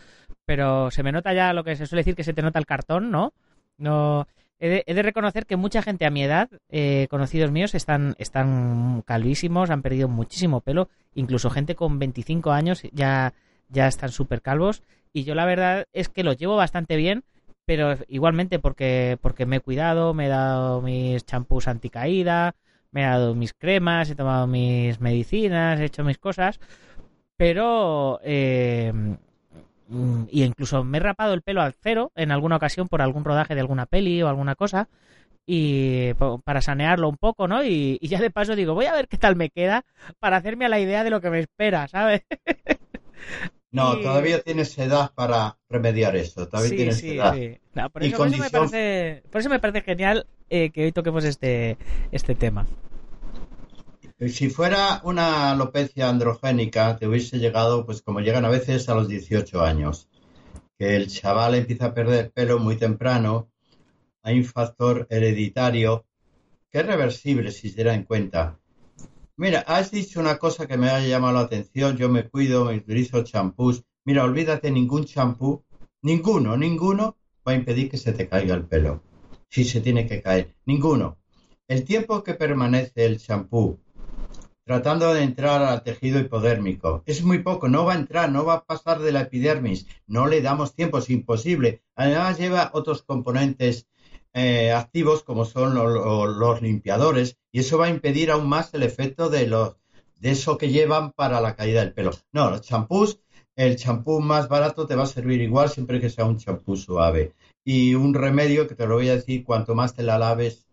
pero 0.46 0.90
se 0.90 1.04
me 1.04 1.12
nota 1.12 1.34
ya 1.34 1.52
lo 1.52 1.66
que 1.66 1.76
se 1.76 1.86
suele 1.86 2.00
decir 2.00 2.16
que 2.16 2.24
se 2.24 2.34
te 2.34 2.42
nota 2.42 2.60
el 2.60 2.66
cartón, 2.66 3.12
¿no? 3.12 3.34
No, 3.78 4.26
he 4.58 4.94
de, 4.94 5.04
reconocer 5.04 5.46
que 5.46 5.58
mucha 5.58 5.82
gente 5.82 6.06
a 6.06 6.12
mi 6.12 6.24
edad, 6.24 6.50
eh, 6.70 7.08
conocidos 7.10 7.52
míos, 7.52 7.76
están, 7.76 8.16
están 8.20 9.04
calvísimos, 9.06 9.70
han 9.70 9.82
perdido 9.82 10.08
muchísimo 10.08 10.62
pelo, 10.62 10.88
incluso 11.14 11.50
gente 11.50 11.76
con 11.76 12.00
25 12.00 12.54
años 12.54 12.84
ya, 12.94 13.34
ya 13.68 13.88
están 13.88 14.12
súper 14.14 14.42
calvos 14.42 14.82
y 15.14 15.24
yo 15.24 15.36
la 15.36 15.46
verdad 15.46 15.88
es 15.94 16.10
que 16.10 16.24
lo 16.24 16.34
llevo 16.34 16.56
bastante 16.56 16.96
bien, 16.98 17.24
pero 17.66 17.98
igualmente 18.08 18.60
porque, 18.60 19.18
porque 19.22 19.46
me 19.46 19.58
he 19.58 19.62
cuidado, 19.62 20.14
me 20.14 20.26
he 20.26 20.30
dado 20.30 20.82
mis 20.82 21.26
champús 21.26 21.68
anticaída, 21.68 22.56
me 22.92 23.04
he 23.04 23.06
dado 23.06 23.36
mis 23.36 23.54
cremas, 23.54 24.10
he 24.10 24.16
tomado 24.16 24.48
mis 24.48 25.00
medicinas, 25.00 25.80
he 25.80 25.86
hecho 25.86 26.04
mis 26.04 26.18
cosas, 26.18 26.60
pero... 27.38 28.20
Eh, 28.24 28.92
y 30.30 30.44
incluso 30.44 30.84
me 30.84 30.98
he 30.98 31.02
rapado 31.02 31.34
el 31.34 31.44
pelo 31.44 31.62
al 31.62 31.74
cero 31.74 32.12
en 32.16 32.32
alguna 32.32 32.56
ocasión 32.56 32.88
por 32.88 33.02
algún 33.02 33.26
rodaje 33.26 33.54
de 33.54 33.62
alguna 33.62 33.86
peli 33.86 34.24
o 34.24 34.28
alguna 34.28 34.56
cosa 34.56 34.90
y 35.46 36.14
para 36.46 36.62
sanearlo 36.62 37.10
un 37.10 37.18
poco, 37.18 37.48
¿no? 37.48 37.64
Y, 37.64 37.98
y, 38.02 38.08
ya 38.08 38.20
de 38.20 38.32
paso 38.32 38.56
digo, 38.56 38.74
voy 38.74 38.86
a 38.86 38.94
ver 38.94 39.08
qué 39.08 39.18
tal 39.18 39.36
me 39.36 39.50
queda 39.50 39.86
para 40.20 40.38
hacerme 40.38 40.66
a 40.66 40.70
la 40.70 40.80
idea 40.80 41.04
de 41.04 41.10
lo 41.10 41.22
que 41.22 41.30
me 41.30 41.40
espera, 41.40 41.88
¿sabes? 41.88 42.24
No, 43.74 43.98
todavía 43.98 44.40
tienes 44.40 44.78
edad 44.78 45.12
para 45.16 45.58
remediar 45.68 46.16
eso. 46.16 46.48
Todavía 46.48 46.70
sí, 46.70 46.76
tienes 46.76 46.98
sí, 47.00 47.16
edad. 47.16 47.34
Sí. 47.34 47.58
por, 47.92 48.04
eso, 48.04 48.26
me 48.26 48.50
parece, 48.52 49.24
por, 49.32 49.42
eso, 49.42 49.50
me 49.50 49.60
parece, 49.60 49.82
genial 49.82 50.28
eh, 50.52 50.70
que 50.70 50.86
hoy 50.86 50.92
toquemos 50.92 51.26
este, 51.26 51.78
este 52.12 52.36
tema. 52.36 52.68
Si 54.28 54.52
fuera 54.52 55.02
una 55.04 55.50
alopecia 55.52 56.08
androgénica, 56.08 56.98
te 56.98 57.08
hubiese 57.08 57.40
llegado, 57.40 57.84
pues 57.84 58.04
como 58.04 58.20
llegan 58.20 58.46
a 58.46 58.50
veces 58.50 58.88
a 58.90 58.94
los 58.94 59.08
18 59.08 59.64
años, 59.64 60.08
que 60.78 60.96
el 60.96 61.08
chaval 61.08 61.56
empieza 61.56 61.88
a 61.88 61.94
perder 61.96 62.32
pelo 62.32 62.60
muy 62.60 62.78
temprano, 62.78 63.50
hay 64.22 64.38
un 64.38 64.46
factor 64.46 65.08
hereditario 65.10 66.06
que 66.72 66.82
es 66.82 66.86
reversible 66.86 67.52
si 67.52 67.72
se 67.72 67.84
da 67.84 67.96
en 67.96 68.04
cuenta. 68.04 68.60
Mira, 69.36 69.62
has 69.62 69.90
dicho 69.90 70.20
una 70.20 70.38
cosa 70.38 70.68
que 70.68 70.78
me 70.78 70.90
ha 70.90 71.00
llamado 71.00 71.34
la 71.34 71.40
atención. 71.42 71.98
Yo 71.98 72.08
me 72.08 72.30
cuido, 72.30 72.66
me 72.66 72.78
utilizo 72.78 73.24
champús. 73.24 73.84
Mira, 74.06 74.24
olvídate, 74.24 74.70
ningún 74.70 75.06
champú, 75.06 75.64
ninguno, 76.04 76.56
ninguno 76.56 77.18
va 77.48 77.54
a 77.54 77.56
impedir 77.56 77.90
que 77.90 77.98
se 77.98 78.14
te 78.14 78.28
caiga 78.28 78.54
el 78.54 78.66
pelo. 78.66 79.02
Si 79.50 79.64
se 79.64 79.82
tiene 79.82 80.08
que 80.08 80.22
caer, 80.22 80.56
ninguno. 80.66 81.18
El 81.68 81.84
tiempo 81.84 82.24
que 82.24 82.36
permanece 82.36 83.06
el 83.06 83.18
champú 83.18 83.80
tratando 84.66 85.14
de 85.14 85.24
entrar 85.24 85.62
al 85.62 85.84
tejido 85.84 86.20
hipodérmico 86.20 87.04
es 87.06 87.24
muy 87.24 87.40
poco, 87.40 87.68
no 87.68 87.86
va 87.86 87.94
a 87.94 87.98
entrar, 87.98 88.32
no 88.32 88.46
va 88.46 88.54
a 88.54 88.66
pasar 88.66 89.00
de 89.00 89.12
la 89.12 89.22
epidermis, 89.22 89.88
no 90.08 90.28
le 90.28 90.42
damos 90.42 90.74
tiempo, 90.74 91.00
es 91.00 91.10
imposible. 91.10 91.84
Además 91.96 92.40
lleva 92.40 92.72
otros 92.74 93.04
componentes 93.04 93.88
eh, 94.34 94.72
activos 94.72 95.24
como 95.24 95.46
son 95.46 95.76
los 95.76 96.62
limpiadores 96.62 97.38
y 97.52 97.60
eso 97.60 97.78
va 97.78 97.86
a 97.86 97.90
impedir 97.90 98.32
aún 98.32 98.50
más 98.50 98.74
el 98.74 98.84
efecto 98.84 99.30
de, 99.30 99.48
los, 99.48 99.78
de 100.20 100.32
eso 100.32 100.58
que 100.58 100.70
llevan 100.70 101.12
para 101.12 101.40
la 101.40 101.56
caída 101.56 101.82
del 101.82 101.94
pelo. 101.94 102.12
No, 102.32 102.50
los 102.50 102.62
champús, 102.62 103.20
el 103.56 103.76
champú 103.76 104.20
más 104.20 104.50
barato 104.50 104.88
te 104.88 104.96
va 104.96 105.04
a 105.04 105.08
servir 105.08 105.42
igual 105.42 105.70
siempre 105.70 106.02
que 106.02 106.10
sea 106.10 106.26
un 106.26 106.38
champú 106.38 106.76
suave. 106.76 107.34
Y 107.64 107.94
un 107.96 108.14
remedio 108.14 108.68
que 108.68 108.76
te 108.76 108.88
lo 108.88 108.96
voy 108.96 109.10
a 109.10 109.16
decir, 109.16 109.44
cuanto 109.44 109.76
más 109.76 109.94
te 109.94 110.04
la 110.04 110.18
laves, 110.18 110.68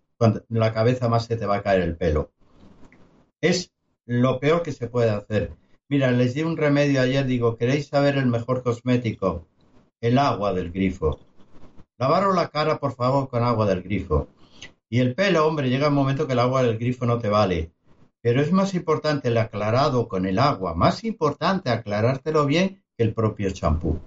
la 0.49 0.73
cabeza 0.73 1.09
más 1.09 1.27
se 1.27 1.37
te 1.37 1.47
va 1.47 1.57
a 1.57 1.63
caer 1.63 1.83
el 1.83 1.97
pelo. 1.97 2.33
Es 3.41 3.73
lo 4.07 4.41
peor 4.41 4.63
que 4.63 4.73
se 4.73 4.89
puede 4.89 5.11
hacer. 5.11 5.53
Mira, 5.89 6.11
les 6.13 6.35
di 6.35 6.43
un 6.43 6.57
remedio 6.57 7.01
ayer, 7.01 7.27
digo, 7.27 7.57
¿queréis 7.57 7.89
saber 7.89 8.17
el 8.17 8.27
mejor 8.27 8.63
cosmético? 8.63 9.47
El 10.01 10.19
agua 10.19 10.53
del 10.55 10.71
grifo. 10.71 11.21
Lavaros 12.01 12.35
la 12.35 12.49
cara, 12.49 12.81
por 12.81 12.95
favor, 12.95 13.29
con 13.29 13.43
agua 13.43 13.67
del 13.67 13.83
grifo. 13.83 14.29
Y 14.89 15.01
el 15.01 15.15
pelo, 15.15 15.47
hombre, 15.47 15.69
llega 15.69 15.89
un 15.89 15.95
momento 15.95 16.27
que 16.27 16.33
el 16.33 16.39
agua 16.39 16.63
del 16.63 16.79
grifo 16.79 17.05
no 17.05 17.19
te 17.19 17.29
vale. 17.29 17.73
Pero 18.23 18.41
es 18.41 18.53
más 18.53 18.73
importante 18.73 19.29
el 19.29 19.37
aclarado 19.37 20.09
con 20.09 20.25
el 20.25 20.39
agua, 20.39 20.75
más 20.75 21.05
importante 21.05 21.69
aclarártelo 21.69 22.47
bien 22.47 22.83
que 22.97 23.05
el 23.05 23.13
propio 23.13 23.51
champú. 23.51 23.99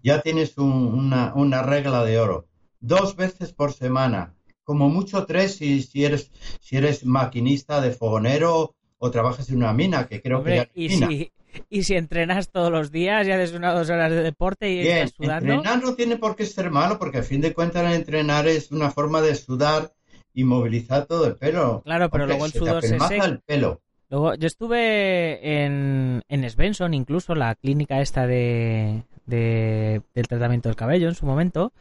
Ya 0.00 0.22
tienes 0.22 0.56
una, 0.58 1.34
una, 1.34 1.62
regla 1.62 2.04
de 2.04 2.20
oro. 2.20 2.46
Dos 2.78 3.16
veces 3.16 3.52
por 3.52 3.72
semana, 3.72 4.36
como 4.62 4.88
mucho 4.88 5.26
tres 5.26 5.56
si, 5.56 5.82
si, 5.82 6.04
eres, 6.04 6.30
si 6.60 6.76
eres 6.76 7.04
maquinista 7.04 7.80
de 7.80 7.90
fogonero 7.90 8.76
o 8.98 9.10
trabajas 9.10 9.50
en 9.50 9.56
una 9.56 9.72
mina, 9.72 10.06
que 10.06 10.22
creo 10.22 10.44
que 10.44 10.54
ya 10.54 10.70
y 10.72 10.88
Si, 10.90 11.32
y 11.70 11.82
si 11.82 11.94
entrenas 11.94 12.50
todos 12.50 12.70
los 12.70 12.90
días 12.90 13.26
y 13.26 13.32
haces 13.32 13.52
una 13.52 13.72
o 13.72 13.78
dos 13.78 13.90
horas 13.90 14.10
de 14.10 14.22
deporte 14.22 14.70
y 14.70 14.80
estás 14.80 15.12
sudando. 15.16 15.52
Entrenar 15.54 15.82
no 15.82 15.94
tiene 15.94 16.16
por 16.16 16.36
qué 16.36 16.46
ser 16.46 16.70
malo, 16.70 16.98
porque 16.98 17.18
a 17.18 17.22
fin 17.22 17.40
de 17.40 17.54
cuentas 17.54 17.94
entrenar 17.94 18.46
es 18.48 18.70
una 18.70 18.90
forma 18.90 19.20
de 19.20 19.34
sudar 19.34 19.92
y 20.32 20.44
movilizar 20.44 21.06
todo 21.06 21.26
el 21.26 21.36
pelo. 21.36 21.82
Claro, 21.84 22.10
pero 22.10 22.26
luego 22.26 22.46
el 22.46 22.52
sudor 22.52 22.82
se 22.82 22.98
seca. 22.98 23.24
el 23.24 23.40
pelo. 23.40 23.80
Luego, 24.10 24.34
yo 24.36 24.46
estuve 24.46 25.64
en, 25.64 26.22
en 26.28 26.50
Svensson, 26.50 26.94
incluso 26.94 27.34
la 27.34 27.54
clínica 27.54 28.00
esta 28.00 28.26
de, 28.26 29.02
de, 29.26 30.00
del 30.14 30.28
tratamiento 30.28 30.68
del 30.68 30.76
cabello 30.76 31.08
en 31.08 31.14
su 31.14 31.26
momento, 31.26 31.72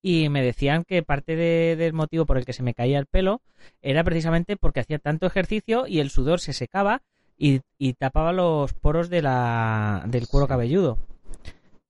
y 0.00 0.28
me 0.28 0.42
decían 0.42 0.84
que 0.84 1.02
parte 1.02 1.34
del 1.34 1.92
motivo 1.94 2.26
por 2.26 2.36
el 2.36 2.44
que 2.44 2.52
se 2.52 2.62
me 2.62 2.74
caía 2.74 2.98
el 2.98 3.06
pelo 3.06 3.40
era 3.80 4.04
precisamente 4.04 4.56
porque 4.56 4.80
hacía 4.80 4.98
tanto 4.98 5.26
ejercicio 5.26 5.86
y 5.86 6.00
el 6.00 6.10
sudor 6.10 6.40
se 6.40 6.52
secaba 6.52 7.02
y, 7.36 7.60
tapaba 7.94 8.32
los 8.32 8.72
poros 8.74 9.10
de 9.10 9.22
la, 9.22 10.04
del 10.06 10.28
cuero 10.28 10.48
cabelludo. 10.48 10.98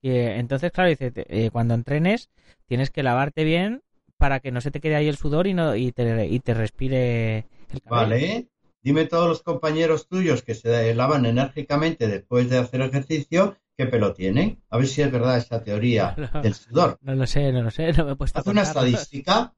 Y, 0.03 0.11
entonces, 0.11 0.73
claro, 0.73 0.91
dice, 0.91 1.13
eh, 1.15 1.51
cuando 1.51 1.75
entrenes 1.75 2.31
tienes 2.67 2.91
que 2.91 3.03
lavarte 3.03 3.45
bien 3.45 3.83
para 4.17 4.41
que 4.41 4.53
no 4.53 4.61
se 4.61 4.71
te 4.71 4.81
quede 4.81 4.97
ahí 4.97 5.09
el 5.09 5.17
sudor 5.17 5.47
y, 5.47 5.55
no, 5.55 5.77
y, 5.77 5.93
te, 5.93 6.27
y 6.27 6.41
te 6.41 6.55
respire 6.55 7.47
el 7.73 7.83
cabello. 7.83 8.09
Vale. 8.11 8.49
Dime 8.83 9.07
todos 9.07 9.27
los 9.27 9.43
compañeros 9.43 10.09
tuyos 10.09 10.43
que 10.43 10.55
se 10.55 10.95
lavan 10.95 11.25
enérgicamente 11.25 12.07
después 12.07 12.51
de 12.51 12.59
hacer 12.59 12.83
ejercicio, 12.83 13.57
¿qué 13.79 13.87
pelo 13.87 14.13
tienen? 14.13 14.63
A 14.69 14.77
ver 14.77 14.87
si 14.87 15.01
es 15.01 15.11
verdad 15.11 15.39
esa 15.39 15.63
teoría 15.63 16.15
del 16.43 16.55
sudor. 16.55 16.99
No 17.01 17.15
lo 17.15 17.27
sé, 17.27 17.51
no 17.51 17.63
lo 17.63 17.71
sé, 17.71 17.93
no 17.95 18.05
me 18.05 18.13
he 18.13 18.17
puesto 18.17 18.39
Haz 18.39 18.47
una 18.47 18.61
estadística, 18.61 19.55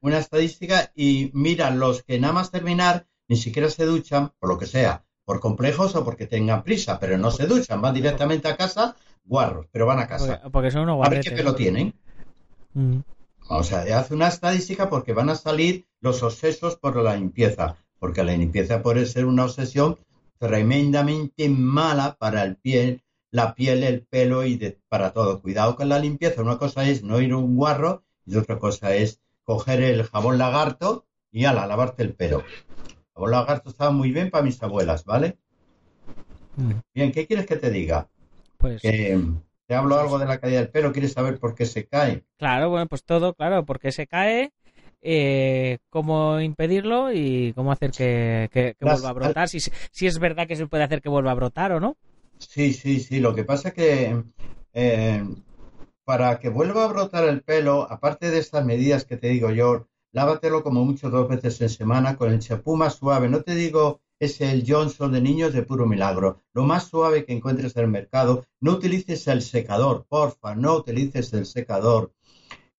una 0.00 0.18
estadística 0.18 0.90
y 0.94 1.30
mira 1.34 1.70
los 1.70 2.02
que 2.02 2.18
nada 2.18 2.32
más 2.32 2.50
terminar 2.50 3.06
ni 3.28 3.36
siquiera 3.36 3.68
se 3.68 3.84
duchan, 3.84 4.32
por 4.38 4.48
lo 4.48 4.58
que 4.58 4.66
sea, 4.66 5.04
por 5.26 5.40
complejos 5.40 5.94
o 5.96 6.04
porque 6.04 6.26
tengan 6.26 6.62
prisa, 6.62 6.98
pero 7.00 7.18
no 7.18 7.32
se 7.32 7.46
duchan, 7.46 7.82
van 7.82 7.92
directamente 7.92 8.46
a 8.48 8.56
casa, 8.56 8.94
guarros, 9.24 9.66
pero 9.72 9.84
van 9.84 9.98
a 9.98 10.06
casa. 10.06 10.40
Porque, 10.52 10.70
son 10.70 10.82
unos 10.82 11.04
A 11.04 11.10
ver 11.10 11.20
qué 11.20 11.32
pelo 11.32 11.54
tienen. 11.56 11.92
Mm. 12.72 13.00
O 13.48 13.62
sea, 13.64 13.98
hace 13.98 14.14
una 14.14 14.28
estadística 14.28 14.88
porque 14.88 15.12
van 15.12 15.28
a 15.28 15.34
salir 15.34 15.88
los 16.00 16.22
obsesos 16.22 16.76
por 16.76 16.96
la 16.96 17.16
limpieza, 17.16 17.76
porque 17.98 18.22
la 18.22 18.36
limpieza 18.36 18.82
puede 18.82 19.04
ser 19.04 19.26
una 19.26 19.44
obsesión 19.44 19.98
tremendamente 20.38 21.48
mala 21.48 22.16
para 22.18 22.44
el 22.44 22.56
piel, 22.56 23.02
la 23.32 23.56
piel, 23.56 23.82
el 23.82 24.02
pelo 24.02 24.44
y 24.44 24.78
para 24.88 25.12
todo. 25.12 25.42
Cuidado 25.42 25.74
con 25.74 25.88
la 25.88 25.98
limpieza. 25.98 26.42
Una 26.42 26.58
cosa 26.58 26.88
es 26.88 27.02
no 27.02 27.20
ir 27.20 27.32
a 27.32 27.36
un 27.36 27.56
guarro 27.56 28.04
y 28.26 28.36
otra 28.36 28.60
cosa 28.60 28.94
es 28.94 29.20
coger 29.42 29.82
el 29.82 30.04
jabón 30.04 30.38
lagarto 30.38 31.04
y 31.32 31.46
ala, 31.46 31.66
lavarte 31.66 32.04
el 32.04 32.14
pelo 32.14 32.44
los 33.16 33.30
lagarto 33.30 33.70
estaba 33.70 33.90
muy 33.90 34.12
bien 34.12 34.30
para 34.30 34.44
mis 34.44 34.62
abuelas, 34.62 35.04
¿vale? 35.04 35.38
Mm. 36.56 36.72
Bien, 36.94 37.12
¿qué 37.12 37.26
quieres 37.26 37.46
que 37.46 37.56
te 37.56 37.70
diga? 37.70 38.08
Pues... 38.58 38.82
Que, 38.82 39.18
te 39.66 39.74
hablo 39.74 39.98
algo 39.98 40.18
de 40.18 40.26
la 40.26 40.38
caída 40.38 40.60
del 40.60 40.70
pelo, 40.70 40.92
¿quieres 40.92 41.12
saber 41.12 41.38
por 41.38 41.54
qué 41.54 41.66
se 41.66 41.86
cae? 41.86 42.24
Claro, 42.38 42.70
bueno, 42.70 42.86
pues 42.86 43.04
todo, 43.04 43.34
claro, 43.34 43.64
por 43.64 43.80
qué 43.80 43.90
se 43.90 44.06
cae, 44.06 44.52
eh, 45.02 45.78
cómo 45.90 46.40
impedirlo 46.40 47.12
y 47.12 47.52
cómo 47.54 47.72
hacer 47.72 47.90
que, 47.90 48.76
vuelva 48.80 49.08
a 49.08 49.12
brotar, 49.12 49.48
si, 49.48 49.58
si, 49.60 50.06
es 50.06 50.18
verdad 50.18 50.46
que 50.46 50.56
se 50.56 50.66
puede 50.66 50.84
hacer 50.84 51.02
que 51.02 51.08
vuelva 51.08 51.32
a 51.32 51.34
brotar 51.34 51.72
o 51.72 51.80
no. 51.80 51.96
Sí, 52.38 52.72
sí, 52.72 53.00
sí, 53.00 53.18
lo 53.18 53.34
que 53.34 53.44
pasa 53.44 53.68
es 53.68 53.74
que 53.74 54.22
eh, 54.72 55.24
para 56.04 56.38
que 56.38 56.48
vuelva 56.48 56.84
a 56.84 56.88
brotar 56.88 57.24
el 57.24 57.42
pelo, 57.42 57.90
aparte 57.90 58.30
de 58.30 58.38
estas 58.38 58.64
medidas 58.64 59.04
que 59.04 59.16
te 59.16 59.28
digo 59.28 59.50
yo, 59.50 59.88
lávatelo 60.12 60.62
como 60.62 60.84
mucho 60.84 61.10
dos 61.10 61.28
veces 61.28 61.60
en 61.60 61.68
semana 61.68 62.16
con 62.16 62.32
el 62.32 62.40
champú 62.40 62.76
más 62.76 62.96
suave. 62.96 63.28
No 63.28 63.42
te 63.42 63.54
digo 63.54 64.00
es 64.18 64.40
el 64.40 64.64
Johnson 64.66 65.12
de 65.12 65.20
niños 65.20 65.52
de 65.52 65.62
puro 65.62 65.86
milagro. 65.86 66.42
Lo 66.54 66.64
más 66.64 66.88
suave 66.88 67.24
que 67.24 67.34
encuentres 67.34 67.76
en 67.76 67.84
el 67.84 67.90
mercado. 67.90 68.46
No 68.60 68.72
utilices 68.72 69.26
el 69.28 69.42
secador, 69.42 70.06
porfa, 70.08 70.54
no 70.54 70.76
utilices 70.76 71.32
el 71.32 71.46
secador. 71.46 72.12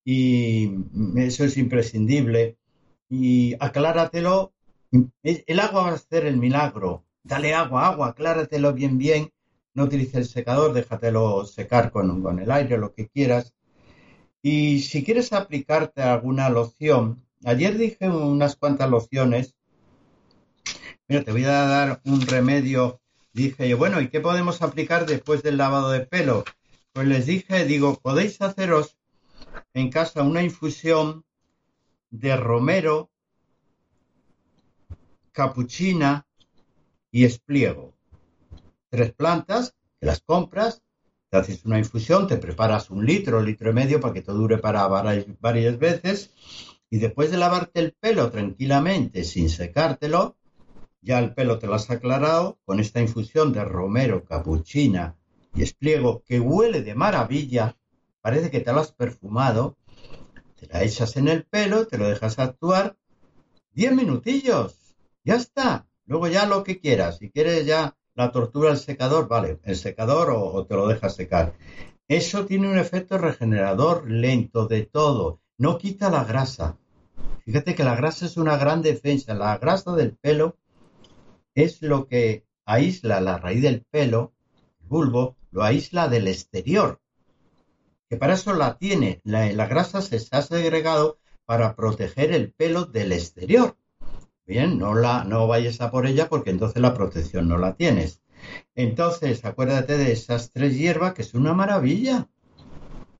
Y 0.03 0.71
eso 1.15 1.43
es 1.43 1.57
imprescindible. 1.57 2.57
Y 3.09 3.55
acláratelo. 3.59 4.53
El 5.23 5.59
agua 5.59 5.83
va 5.83 5.89
a 5.89 5.93
hacer 5.93 6.25
el 6.25 6.37
milagro. 6.37 7.05
Dale 7.23 7.53
agua, 7.53 7.87
agua, 7.87 8.07
acláratelo 8.09 8.73
bien, 8.73 8.97
bien. 8.97 9.31
No 9.73 9.83
utilices 9.83 10.15
el 10.15 10.25
secador, 10.25 10.73
déjatelo 10.73 11.45
secar 11.45 11.91
con, 11.91 12.23
con 12.23 12.39
el 12.39 12.49
aire, 12.49 12.77
lo 12.77 12.93
que 12.93 13.09
quieras. 13.09 13.53
Y 14.41 14.81
si 14.81 15.03
quieres 15.03 15.33
aplicarte 15.33 16.01
alguna 16.01 16.49
loción, 16.49 17.27
Ayer 17.45 17.77
dije 17.77 18.09
unas 18.09 18.55
cuantas 18.55 18.89
lociones. 18.89 19.55
Mira, 21.07 21.23
te 21.23 21.31
voy 21.31 21.45
a 21.45 21.51
dar 21.51 22.01
un 22.03 22.21
remedio. 22.21 22.99
Dije 23.31 23.69
yo, 23.69 23.77
bueno, 23.77 24.01
¿y 24.01 24.09
qué 24.09 24.19
podemos 24.19 24.61
aplicar 24.61 25.05
después 25.05 25.43
del 25.43 25.57
lavado 25.57 25.91
de 25.91 26.01
pelo? 26.01 26.43
Pues 26.93 27.07
les 27.07 27.27
dije, 27.27 27.65
digo, 27.65 27.99
podéis 28.01 28.41
haceros 28.41 28.97
en 29.73 29.91
casa 29.91 30.23
una 30.23 30.41
infusión 30.41 31.23
de 32.09 32.35
romero, 32.35 33.11
capuchina 35.31 36.25
y 37.11 37.25
espliego. 37.25 37.93
Tres 38.89 39.13
plantas, 39.13 39.75
que 39.99 40.07
las 40.07 40.21
compras, 40.21 40.81
te 41.29 41.37
haces 41.37 41.65
una 41.65 41.77
infusión, 41.77 42.27
te 42.27 42.37
preparas 42.37 42.89
un 42.89 43.05
litro, 43.05 43.41
litro 43.41 43.71
y 43.71 43.73
medio 43.73 43.99
para 43.99 44.13
que 44.13 44.21
te 44.21 44.31
dure 44.31 44.57
para 44.57 44.87
varias, 44.87 45.79
veces 45.79 46.31
y 46.89 46.99
después 46.99 47.31
de 47.31 47.37
lavarte 47.37 47.81
el 47.81 47.93
pelo 47.93 48.31
tranquilamente 48.31 49.25
sin 49.25 49.49
secártelo, 49.49 50.37
ya 51.01 51.19
el 51.19 51.33
pelo 51.33 51.59
te 51.59 51.67
lo 51.67 51.73
has 51.73 51.89
aclarado 51.89 52.59
con 52.65 52.79
esta 52.79 53.01
infusión 53.01 53.51
de 53.51 53.65
romero, 53.65 54.23
capuchina 54.23 55.15
y 55.53 55.63
espliego 55.63 56.23
que 56.25 56.39
huele 56.39 56.81
de 56.81 56.95
maravilla, 56.95 57.77
parece 58.21 58.49
que 58.49 58.61
te 58.61 58.71
lo 58.71 58.79
has 58.79 58.93
perfumado, 58.93 59.75
te 60.55 60.67
la 60.67 60.83
echas 60.83 61.17
en 61.17 61.27
el 61.27 61.43
pelo, 61.43 61.87
te 61.87 61.97
lo 61.97 62.07
dejas 62.07 62.39
actuar, 62.39 62.97
diez 63.73 63.93
minutillos, 63.93 64.95
ya 65.25 65.35
está, 65.35 65.87
luego 66.05 66.27
ya 66.27 66.45
lo 66.45 66.63
que 66.63 66.79
quieras, 66.79 67.17
si 67.17 67.29
quieres 67.29 67.65
ya 67.65 67.96
la 68.17 68.31
tortura 68.31 68.71
al 68.71 68.79
secador, 68.79 69.27
vale, 69.27 69.59
el 69.63 69.75
secador 69.75 70.31
o, 70.31 70.65
te 70.65 70.73
lo 70.73 70.87
dejas 70.87 71.15
secar. 71.15 71.53
Eso 72.07 72.45
tiene 72.47 72.67
un 72.67 72.79
efecto 72.79 73.19
regenerador 73.19 74.09
lento 74.09 74.67
de 74.67 74.83
todo, 74.83 75.39
no 75.57 75.77
quita 75.77 76.09
la 76.09 76.23
grasa. 76.23 76.77
Fíjate 77.45 77.75
que 77.75 77.83
la 77.83 77.95
grasa 77.95 78.25
es 78.25 78.35
una 78.35 78.57
gran 78.57 78.81
defensa, 78.81 79.35
la 79.35 79.57
grasa 79.59 79.93
del 79.93 80.15
pelo 80.15 80.57
es 81.53 81.83
lo 81.83 82.07
que 82.07 82.43
aísla 82.65 83.21
la 83.21 83.37
raíz 83.37 83.61
del 83.61 83.85
pelo, 83.85 84.33
el 84.81 84.87
bulbo, 84.87 85.37
lo 85.51 85.63
aísla 85.63 86.07
del 86.07 86.27
exterior, 86.27 86.99
que 88.09 88.17
para 88.17 88.33
eso 88.33 88.53
la 88.53 88.79
tiene. 88.79 89.21
La, 89.25 89.51
la 89.53 89.67
grasa 89.67 90.01
se 90.01 90.15
está 90.15 90.41
segregado 90.41 91.19
para 91.45 91.75
proteger 91.75 92.31
el 92.31 92.51
pelo 92.51 92.85
del 92.85 93.11
exterior. 93.11 93.77
Bien, 94.47 94.79
no, 94.79 94.95
la, 94.95 95.25
no 95.25 95.45
vayas 95.45 95.81
a 95.81 95.91
por 95.91 96.07
ella 96.07 96.29
porque 96.29 96.51
entonces 96.51 96.81
la 96.81 96.93
protección 96.93 97.49
no 97.49 97.57
la 97.57 97.75
tienes. 97.75 98.21
Entonces, 98.75 99.43
acuérdate 99.43 99.97
de 99.97 100.13
esas 100.13 100.51
tres 100.53 100.77
hierbas 100.77 101.13
que 101.13 101.21
es 101.21 101.33
una 101.33 101.53
maravilla. 101.53 102.29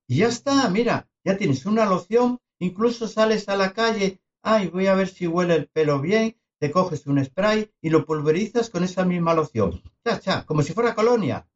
Y 0.06 0.16
ya 0.16 0.28
está, 0.28 0.70
mira, 0.70 1.06
ya 1.22 1.36
tienes 1.36 1.66
una 1.66 1.84
loción, 1.84 2.38
incluso 2.58 3.06
sales 3.06 3.50
a 3.50 3.56
la 3.56 3.74
calle, 3.74 4.22
ay, 4.42 4.68
voy 4.68 4.86
a 4.86 4.94
ver 4.94 5.08
si 5.08 5.26
huele 5.26 5.54
el 5.54 5.66
pelo 5.68 6.00
bien, 6.00 6.34
te 6.58 6.70
coges 6.70 7.06
un 7.06 7.22
spray 7.22 7.70
y 7.82 7.90
lo 7.90 8.06
pulverizas 8.06 8.70
con 8.70 8.82
esa 8.82 9.04
misma 9.04 9.34
loción. 9.34 9.82
Cha, 10.02 10.18
cha, 10.20 10.46
como 10.46 10.62
si 10.62 10.72
fuera 10.72 10.94
colonia. 10.94 11.46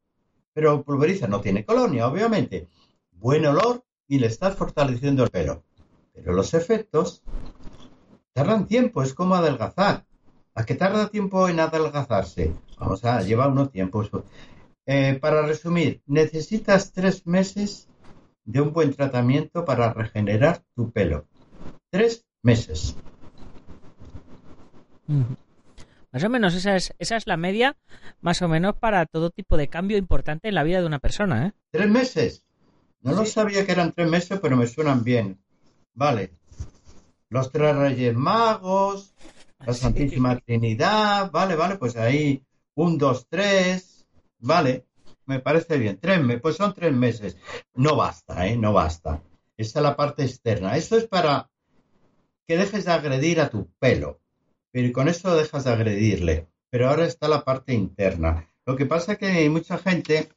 Pero 0.53 0.83
pulveriza 0.83 1.27
no 1.27 1.41
tiene 1.41 1.65
colonia, 1.65 2.07
obviamente. 2.07 2.67
Buen 3.11 3.43
olor 3.47 3.83
y 4.07 4.19
le 4.19 4.27
estás 4.27 4.55
fortaleciendo 4.55 5.23
el 5.23 5.31
pelo. 5.31 5.63
Pero 6.13 6.33
los 6.33 6.53
efectos 6.53 7.23
tardan 8.33 8.67
tiempo, 8.67 9.03
es 9.03 9.13
como 9.13 9.35
adelgazar. 9.35 10.05
¿A 10.55 10.65
qué 10.65 10.75
tarda 10.75 11.09
tiempo 11.09 11.47
en 11.49 11.59
adelgazarse? 11.59 12.53
Vamos 12.77 13.03
a 13.05 13.21
llevar 13.21 13.49
unos 13.49 13.71
tiempos. 13.71 14.11
Eh, 14.85 15.17
para 15.21 15.43
resumir, 15.43 16.01
necesitas 16.05 16.91
tres 16.91 17.25
meses 17.25 17.87
de 18.43 18.61
un 18.61 18.73
buen 18.73 18.93
tratamiento 18.93 19.65
para 19.65 19.93
regenerar 19.93 20.63
tu 20.75 20.91
pelo. 20.91 21.25
Tres 21.89 22.25
meses. 22.43 22.95
Más 26.11 26.23
o 26.23 26.29
menos 26.29 26.53
esa 26.53 26.75
es, 26.75 26.93
esa 26.99 27.17
es 27.17 27.25
la 27.25 27.37
media, 27.37 27.77
más 28.21 28.41
o 28.41 28.47
menos 28.47 28.75
para 28.75 29.05
todo 29.05 29.29
tipo 29.29 29.57
de 29.57 29.69
cambio 29.69 29.97
importante 29.97 30.49
en 30.49 30.55
la 30.55 30.63
vida 30.63 30.81
de 30.81 30.87
una 30.87 30.99
persona. 30.99 31.47
¿eh? 31.47 31.51
¿Tres 31.71 31.89
meses? 31.89 32.45
No 33.01 33.13
lo 33.13 33.25
sabía 33.25 33.65
que 33.65 33.71
eran 33.71 33.91
tres 33.91 34.09
meses, 34.09 34.39
pero 34.39 34.55
me 34.55 34.67
suenan 34.67 35.03
bien. 35.03 35.39
Vale. 35.93 36.31
Los 37.33 37.51
tres 37.51 37.75
reyes 37.75 38.15
magos, 38.15 39.15
la 39.59 39.73
Santísima 39.73 40.37
Trinidad, 40.37 41.31
vale, 41.31 41.55
vale, 41.55 41.77
pues 41.77 41.97
ahí 41.97 42.43
un, 42.75 42.99
dos, 42.99 43.27
tres, 43.27 44.07
vale, 44.37 44.85
me 45.25 45.39
parece 45.39 45.77
bien. 45.79 45.99
Tres 45.99 46.21
meses, 46.21 46.41
pues 46.41 46.55
son 46.57 46.73
tres 46.75 46.93
meses. 46.93 47.37
No 47.73 47.95
basta, 47.95 48.45
¿eh? 48.45 48.55
No 48.55 48.71
basta. 48.71 49.23
Esa 49.57 49.79
es 49.79 49.83
la 49.83 49.95
parte 49.95 50.23
externa. 50.23 50.77
Eso 50.77 50.95
es 50.95 51.07
para 51.07 51.49
que 52.47 52.55
dejes 52.55 52.85
de 52.85 52.91
agredir 52.91 53.41
a 53.41 53.49
tu 53.49 53.67
pelo 53.79 54.19
pero 54.71 54.91
con 54.91 55.07
eso 55.07 55.35
dejas 55.35 55.63
de 55.63 55.71
agredirle. 55.71 56.47
Pero 56.71 56.89
ahora 56.89 57.05
está 57.05 57.27
la 57.27 57.45
parte 57.45 57.73
interna. 57.73 58.49
Lo 58.65 58.75
que 58.75 58.87
pasa 58.87 59.13
es 59.13 59.17
que 59.19 59.27
hay 59.27 59.49
mucha 59.49 59.77
gente, 59.77 60.29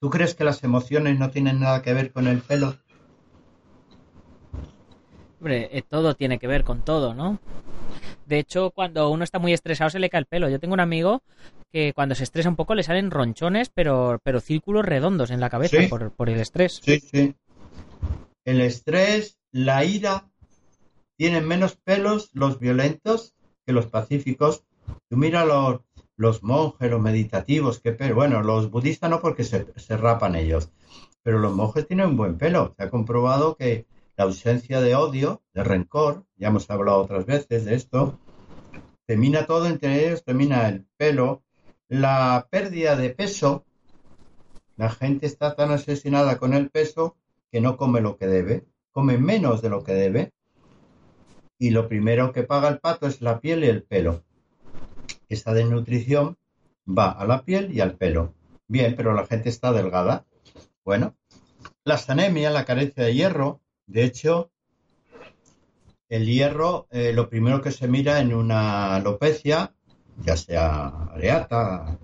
¿tú 0.00 0.08
crees 0.08 0.34
que 0.34 0.44
las 0.44 0.64
emociones 0.64 1.18
no 1.18 1.30
tienen 1.30 1.60
nada 1.60 1.82
que 1.82 1.92
ver 1.92 2.12
con 2.12 2.26
el 2.26 2.40
pelo? 2.40 2.76
Hombre, 5.40 5.68
eh, 5.72 5.82
todo 5.82 6.14
tiene 6.14 6.38
que 6.38 6.46
ver 6.46 6.64
con 6.64 6.84
todo, 6.84 7.14
¿no? 7.14 7.38
De 8.26 8.38
hecho, 8.38 8.70
cuando 8.70 9.08
uno 9.10 9.24
está 9.24 9.38
muy 9.38 9.52
estresado 9.52 9.90
se 9.90 9.98
le 9.98 10.10
cae 10.10 10.20
el 10.20 10.26
pelo. 10.26 10.48
Yo 10.48 10.60
tengo 10.60 10.74
un 10.74 10.80
amigo 10.80 11.22
que 11.72 11.92
cuando 11.94 12.14
se 12.14 12.24
estresa 12.24 12.48
un 12.48 12.56
poco 12.56 12.74
le 12.74 12.82
salen 12.82 13.10
ronchones, 13.10 13.70
pero, 13.70 14.20
pero 14.22 14.40
círculos 14.40 14.84
redondos 14.84 15.30
en 15.30 15.40
la 15.40 15.50
cabeza 15.50 15.78
¿Sí? 15.80 15.86
por, 15.86 16.12
por 16.12 16.28
el 16.28 16.40
estrés. 16.40 16.80
Sí, 16.82 17.00
sí. 17.00 17.34
El 18.44 18.60
estrés, 18.60 19.38
la 19.52 19.84
ira, 19.84 20.28
tienen 21.16 21.46
menos 21.46 21.76
pelos 21.76 22.30
los 22.32 22.58
violentos 22.58 23.34
que 23.66 23.72
los 23.72 23.86
pacíficos. 23.86 24.64
Tú 25.08 25.16
mira 25.16 25.44
los, 25.44 25.80
los 26.16 26.42
monjes, 26.42 26.90
los 26.90 27.00
meditativos, 27.00 27.80
que 27.80 27.92
pelo. 27.92 28.14
Bueno, 28.14 28.42
los 28.42 28.70
budistas 28.70 29.10
no 29.10 29.20
porque 29.20 29.44
se, 29.44 29.66
se 29.76 29.96
rapan 29.96 30.34
ellos, 30.34 30.70
pero 31.22 31.38
los 31.38 31.54
monjes 31.54 31.86
tienen 31.86 32.06
un 32.06 32.16
buen 32.16 32.38
pelo. 32.38 32.74
Se 32.76 32.84
ha 32.84 32.90
comprobado 32.90 33.56
que 33.56 33.86
la 34.18 34.24
ausencia 34.24 34.80
de 34.80 34.96
odio, 34.96 35.44
de 35.54 35.62
rencor, 35.62 36.26
ya 36.36 36.48
hemos 36.48 36.68
hablado 36.70 37.02
otras 37.02 37.24
veces 37.24 37.64
de 37.64 37.76
esto, 37.76 38.18
termina 39.06 39.46
todo 39.46 39.66
entre 39.66 40.04
ellos, 40.04 40.24
termina 40.24 40.68
el 40.68 40.86
pelo, 40.96 41.44
la 41.86 42.48
pérdida 42.50 42.96
de 42.96 43.10
peso. 43.10 43.64
La 44.76 44.90
gente 44.90 45.26
está 45.26 45.54
tan 45.54 45.70
asesinada 45.70 46.38
con 46.38 46.52
el 46.52 46.68
peso 46.68 47.16
que 47.52 47.60
no 47.60 47.76
come 47.76 48.00
lo 48.00 48.16
que 48.16 48.26
debe, 48.26 48.66
come 48.90 49.18
menos 49.18 49.62
de 49.62 49.70
lo 49.70 49.84
que 49.84 49.94
debe 49.94 50.32
y 51.56 51.70
lo 51.70 51.88
primero 51.88 52.32
que 52.32 52.42
paga 52.42 52.68
el 52.68 52.80
pato 52.80 53.06
es 53.06 53.20
la 53.22 53.40
piel 53.40 53.62
y 53.62 53.68
el 53.68 53.84
pelo. 53.84 54.24
Esa 55.28 55.52
desnutrición 55.52 56.36
va 56.86 57.12
a 57.12 57.24
la 57.24 57.44
piel 57.44 57.72
y 57.72 57.80
al 57.80 57.96
pelo. 57.96 58.34
Bien, 58.66 58.96
pero 58.96 59.14
la 59.14 59.26
gente 59.26 59.48
está 59.48 59.72
delgada. 59.72 60.26
Bueno, 60.84 61.14
las 61.84 62.10
anemias, 62.10 62.52
la 62.52 62.64
carencia 62.64 63.04
de 63.04 63.14
hierro, 63.14 63.60
de 63.88 64.04
hecho, 64.04 64.50
el 66.08 66.26
hierro, 66.26 66.86
eh, 66.90 67.12
lo 67.12 67.28
primero 67.28 67.60
que 67.62 67.72
se 67.72 67.88
mira 67.88 68.20
en 68.20 68.34
una 68.34 68.94
alopecia, 68.94 69.74
ya 70.18 70.36
sea 70.36 70.88
areata, 71.12 71.98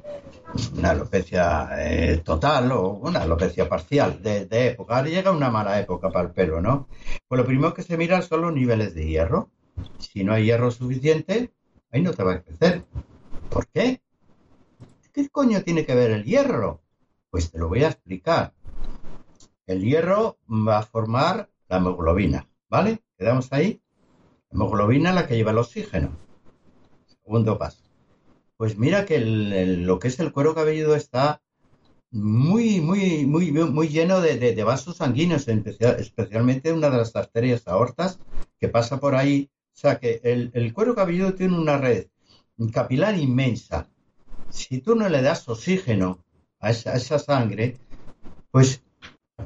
una 0.77 0.90
alopecia 0.90 1.68
eh, 1.79 2.23
total 2.25 2.73
o 2.73 2.88
una 2.90 3.23
alopecia 3.23 3.68
parcial 3.68 4.23
de, 4.23 4.47
de, 4.47 4.68
época. 4.68 4.97
Ahora 4.97 5.09
llega 5.09 5.31
una 5.31 5.51
mala 5.51 5.79
época 5.79 6.11
para 6.11 6.29
el 6.29 6.35
pelo, 6.35 6.61
¿no? 6.61 6.88
Pues 7.29 7.38
lo 7.38 7.47
primero 7.47 7.75
que 7.75 7.83
se 7.83 7.97
mira 7.99 8.23
son 8.23 8.42
los 8.42 8.53
niveles 8.55 8.94
de 8.94 9.07
hierro. 9.07 9.51
Si 9.99 10.25
no 10.25 10.33
hay 10.33 10.47
hierro 10.47 10.70
suficiente, 10.70 11.53
ahí 11.90 12.03
no 12.03 12.12
te 12.12 12.23
va 12.23 12.35
a 12.35 12.42
crecer. 12.42 12.85
¿Por 13.51 13.66
qué? 13.68 14.01
¿Qué 15.12 15.29
coño 15.29 15.62
tiene 15.62 15.85
que 15.85 15.94
ver 15.94 16.12
el 16.12 16.25
hierro? 16.25 16.83
Pues 17.31 17.51
te 17.51 17.59
lo 17.59 17.68
voy 17.68 17.85
a 17.85 17.88
explicar. 17.88 18.55
El 19.66 19.83
hierro 19.83 20.38
va 20.49 20.79
a 20.79 20.83
formar 20.83 21.51
la 21.68 21.79
hemoglobina, 21.79 22.48
¿vale? 22.68 23.03
¿Quedamos 23.18 23.53
ahí? 23.53 23.81
La 24.50 24.57
hemoglobina 24.57 25.12
la 25.12 25.27
que 25.27 25.37
lleva 25.37 25.53
el 25.53 25.59
oxígeno. 25.59 26.16
Segundo 27.07 27.59
paso. 27.59 27.83
Pues 28.57 28.79
mira 28.79 29.05
que 29.05 29.18
lo 29.20 29.98
que 29.98 30.09
es 30.09 30.20
el 30.20 30.33
cuero 30.33 30.55
cabelludo 30.55 30.94
está 30.94 31.42
muy, 32.14 32.81
muy, 32.81 33.27
muy, 33.27 33.50
muy 33.50 33.88
lleno 33.88 34.20
de, 34.20 34.62
vasos 34.62 34.98
sanguíneos, 34.98 35.48
especial, 35.48 35.96
especialmente 35.98 36.72
una 36.72 36.88
de 36.88 36.98
las 36.98 37.16
arterias 37.16 37.66
aortas 37.66 38.20
que 38.61 38.68
pasa 38.68 39.00
por 39.00 39.16
ahí. 39.16 39.50
O 39.74 39.77
sea 39.77 39.98
que 39.98 40.20
el, 40.22 40.72
cuero 40.72 40.94
cabelludo 40.94 41.35
tiene 41.35 41.59
una 41.59 41.77
red 41.77 42.07
capilar 42.72 43.18
inmensa. 43.18 43.90
Si 44.50 44.79
tú 44.79 44.94
no 44.94 45.09
le 45.09 45.22
das 45.22 45.48
oxígeno 45.48 46.24
a 46.61 46.70
esa 46.70 47.18
sangre, 47.18 47.79
pues 48.53 48.84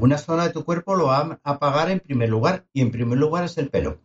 una 0.01 0.19
zona 0.19 0.45
de 0.45 0.53
tu 0.53 0.65
cuerpo 0.65 0.95
lo 0.95 1.07
va 1.07 1.41
a 1.43 1.53
apagar 1.53 1.91
en 1.91 2.01
primer 2.01 2.29
lugar 2.29 2.67
y 2.73 2.81
en 2.83 2.91
primer 2.91 3.19
lugar 3.19 3.45
es 3.45 3.59
el 3.59 3.71
pelo. 3.71 3.99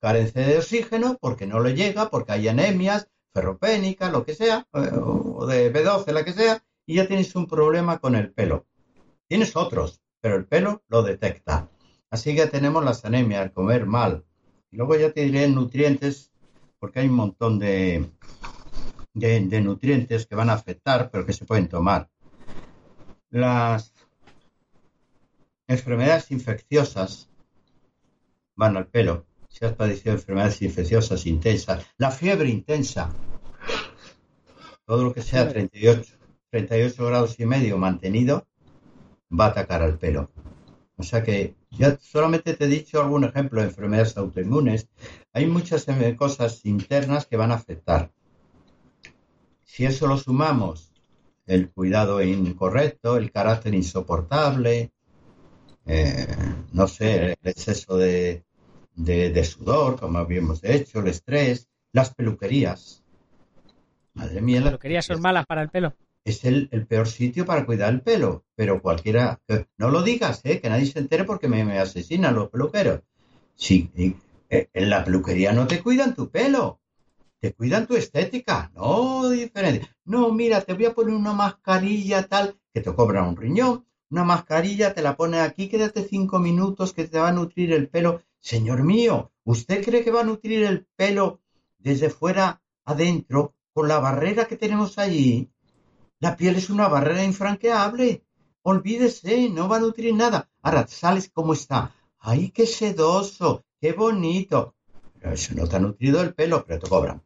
Carece 0.00 0.40
de 0.40 0.58
oxígeno 0.58 1.18
porque 1.20 1.46
no 1.46 1.60
le 1.60 1.74
llega, 1.74 2.10
porque 2.10 2.32
hay 2.32 2.48
anemias, 2.48 3.08
ferropénica, 3.32 4.10
lo 4.10 4.24
que 4.24 4.34
sea, 4.34 4.66
o 4.72 5.46
de 5.46 5.72
B12, 5.72 6.12
la 6.12 6.24
que 6.24 6.32
sea, 6.32 6.62
y 6.86 6.96
ya 6.96 7.06
tienes 7.06 7.34
un 7.34 7.46
problema 7.46 7.98
con 7.98 8.14
el 8.14 8.32
pelo. 8.32 8.66
Tienes 9.26 9.56
otros, 9.56 10.00
pero 10.20 10.36
el 10.36 10.44
pelo 10.44 10.82
lo 10.88 11.02
detecta. 11.02 11.68
Así 12.10 12.36
que 12.36 12.46
tenemos 12.46 12.84
las 12.84 13.04
anemias, 13.04 13.44
el 13.44 13.52
comer 13.52 13.86
mal. 13.86 14.24
Y 14.70 14.76
luego 14.76 14.94
ya 14.96 15.10
te 15.10 15.22
diré 15.22 15.48
nutrientes, 15.48 16.30
porque 16.78 17.00
hay 17.00 17.08
un 17.08 17.14
montón 17.14 17.58
de, 17.58 18.08
de 19.14 19.60
nutrientes 19.60 20.26
que 20.26 20.34
van 20.34 20.50
a 20.50 20.54
afectar, 20.54 21.10
pero 21.10 21.26
que 21.26 21.32
se 21.32 21.44
pueden 21.44 21.68
tomar. 21.68 22.10
Las 23.30 23.93
enfermedades 25.66 26.30
infecciosas 26.30 27.30
van 28.56 28.76
al 28.76 28.86
pelo. 28.86 29.26
Si 29.48 29.64
has 29.64 29.72
padecido 29.72 30.14
enfermedades 30.14 30.62
infecciosas 30.62 31.26
intensas, 31.26 31.84
la 31.96 32.10
fiebre 32.10 32.48
intensa, 32.48 33.14
todo 34.84 35.04
lo 35.04 35.14
que 35.14 35.22
sea 35.22 35.48
38, 35.48 36.12
38 36.50 37.06
grados 37.06 37.38
y 37.38 37.46
medio 37.46 37.78
mantenido, 37.78 38.46
va 39.30 39.46
a 39.46 39.48
atacar 39.48 39.82
al 39.82 39.98
pelo. 39.98 40.30
O 40.96 41.02
sea 41.02 41.22
que 41.22 41.56
ya 41.70 41.98
solamente 42.00 42.54
te 42.54 42.64
he 42.64 42.68
dicho 42.68 43.00
algún 43.00 43.24
ejemplo 43.24 43.60
de 43.60 43.68
enfermedades 43.68 44.16
autoinmunes. 44.16 44.88
Hay 45.32 45.46
muchas 45.46 45.88
eh, 45.88 46.16
cosas 46.16 46.64
internas 46.64 47.26
que 47.26 47.36
van 47.36 47.50
a 47.50 47.56
afectar. 47.56 48.12
Si 49.64 49.84
eso 49.84 50.06
lo 50.06 50.16
sumamos, 50.16 50.92
el 51.46 51.70
cuidado 51.70 52.22
incorrecto, 52.22 53.16
el 53.16 53.32
carácter 53.32 53.74
insoportable, 53.74 54.92
eh, 55.86 56.26
no 56.72 56.88
sé, 56.88 57.32
el 57.32 57.38
exceso 57.44 57.96
de, 57.96 58.44
de, 58.94 59.44
sudor, 59.44 59.98
como 59.98 60.18
habíamos 60.18 60.62
hecho, 60.64 61.00
el 61.00 61.08
estrés, 61.08 61.68
las 61.92 62.14
peluquerías. 62.14 63.02
Madre 64.14 64.40
mía. 64.40 64.60
Las 64.60 64.70
peluquerías 64.70 65.06
son 65.06 65.20
malas 65.20 65.46
para 65.46 65.62
el 65.62 65.70
pelo. 65.70 65.94
Es 66.24 66.44
el, 66.44 66.68
peor 66.88 67.06
sitio 67.06 67.44
para 67.44 67.66
cuidar 67.66 67.92
el 67.92 68.00
pelo, 68.00 68.44
pero 68.54 68.80
cualquiera. 68.80 69.40
No 69.76 69.90
lo 69.90 70.02
digas, 70.02 70.40
¿eh? 70.44 70.60
que 70.60 70.70
nadie 70.70 70.86
se 70.86 70.98
entere 70.98 71.24
porque 71.24 71.48
me, 71.48 71.64
me 71.64 71.78
asesinan 71.78 72.34
los 72.34 72.48
peluqueros. 72.48 73.02
Sí, 73.54 73.90
eh, 74.48 74.68
en 74.72 74.90
la 74.90 75.04
peluquería 75.04 75.52
no 75.52 75.66
te 75.66 75.82
cuidan 75.82 76.14
tu 76.14 76.30
pelo, 76.30 76.80
te 77.40 77.52
cuidan 77.52 77.86
tu 77.86 77.94
estética, 77.94 78.70
no 78.74 79.28
diferente. 79.28 79.88
No, 80.04 80.32
mira, 80.32 80.60
te 80.62 80.74
voy 80.74 80.86
a 80.86 80.94
poner 80.94 81.14
una 81.14 81.32
mascarilla 81.32 82.26
tal 82.26 82.58
que 82.72 82.80
te 82.80 82.94
cobra 82.94 83.22
un 83.22 83.36
riñón, 83.36 83.86
una 84.10 84.24
mascarilla, 84.24 84.94
te 84.94 85.02
la 85.02 85.16
pones 85.16 85.40
aquí, 85.40 85.68
quédate 85.68 86.04
cinco 86.04 86.38
minutos 86.38 86.92
que 86.92 87.08
te 87.08 87.18
va 87.18 87.28
a 87.28 87.32
nutrir 87.32 87.72
el 87.72 87.88
pelo 87.88 88.22
Señor 88.44 88.82
mío, 88.82 89.32
¿usted 89.44 89.82
cree 89.82 90.04
que 90.04 90.10
va 90.10 90.20
a 90.20 90.24
nutrir 90.24 90.64
el 90.64 90.84
pelo 90.96 91.40
desde 91.78 92.10
fuera 92.10 92.60
adentro 92.84 93.54
con 93.72 93.88
la 93.88 94.00
barrera 94.00 94.44
que 94.44 94.58
tenemos 94.58 94.98
allí? 94.98 95.48
La 96.20 96.36
piel 96.36 96.56
es 96.56 96.68
una 96.68 96.88
barrera 96.88 97.24
infranqueable. 97.24 98.22
Olvídese, 98.60 99.48
no 99.48 99.66
va 99.66 99.76
a 99.76 99.80
nutrir 99.80 100.14
nada. 100.14 100.50
Ahora 100.60 100.86
sales 100.86 101.30
como 101.32 101.54
está. 101.54 101.94
¡Ay, 102.18 102.50
qué 102.50 102.66
sedoso! 102.66 103.64
¡Qué 103.80 103.92
bonito! 103.92 104.74
Pero 105.18 105.32
eso 105.32 105.54
no 105.54 105.66
te 105.66 105.76
ha 105.76 105.80
nutrido 105.80 106.20
el 106.20 106.34
pelo, 106.34 106.66
pero 106.66 106.80
te 106.80 106.88
cobran. 106.88 107.22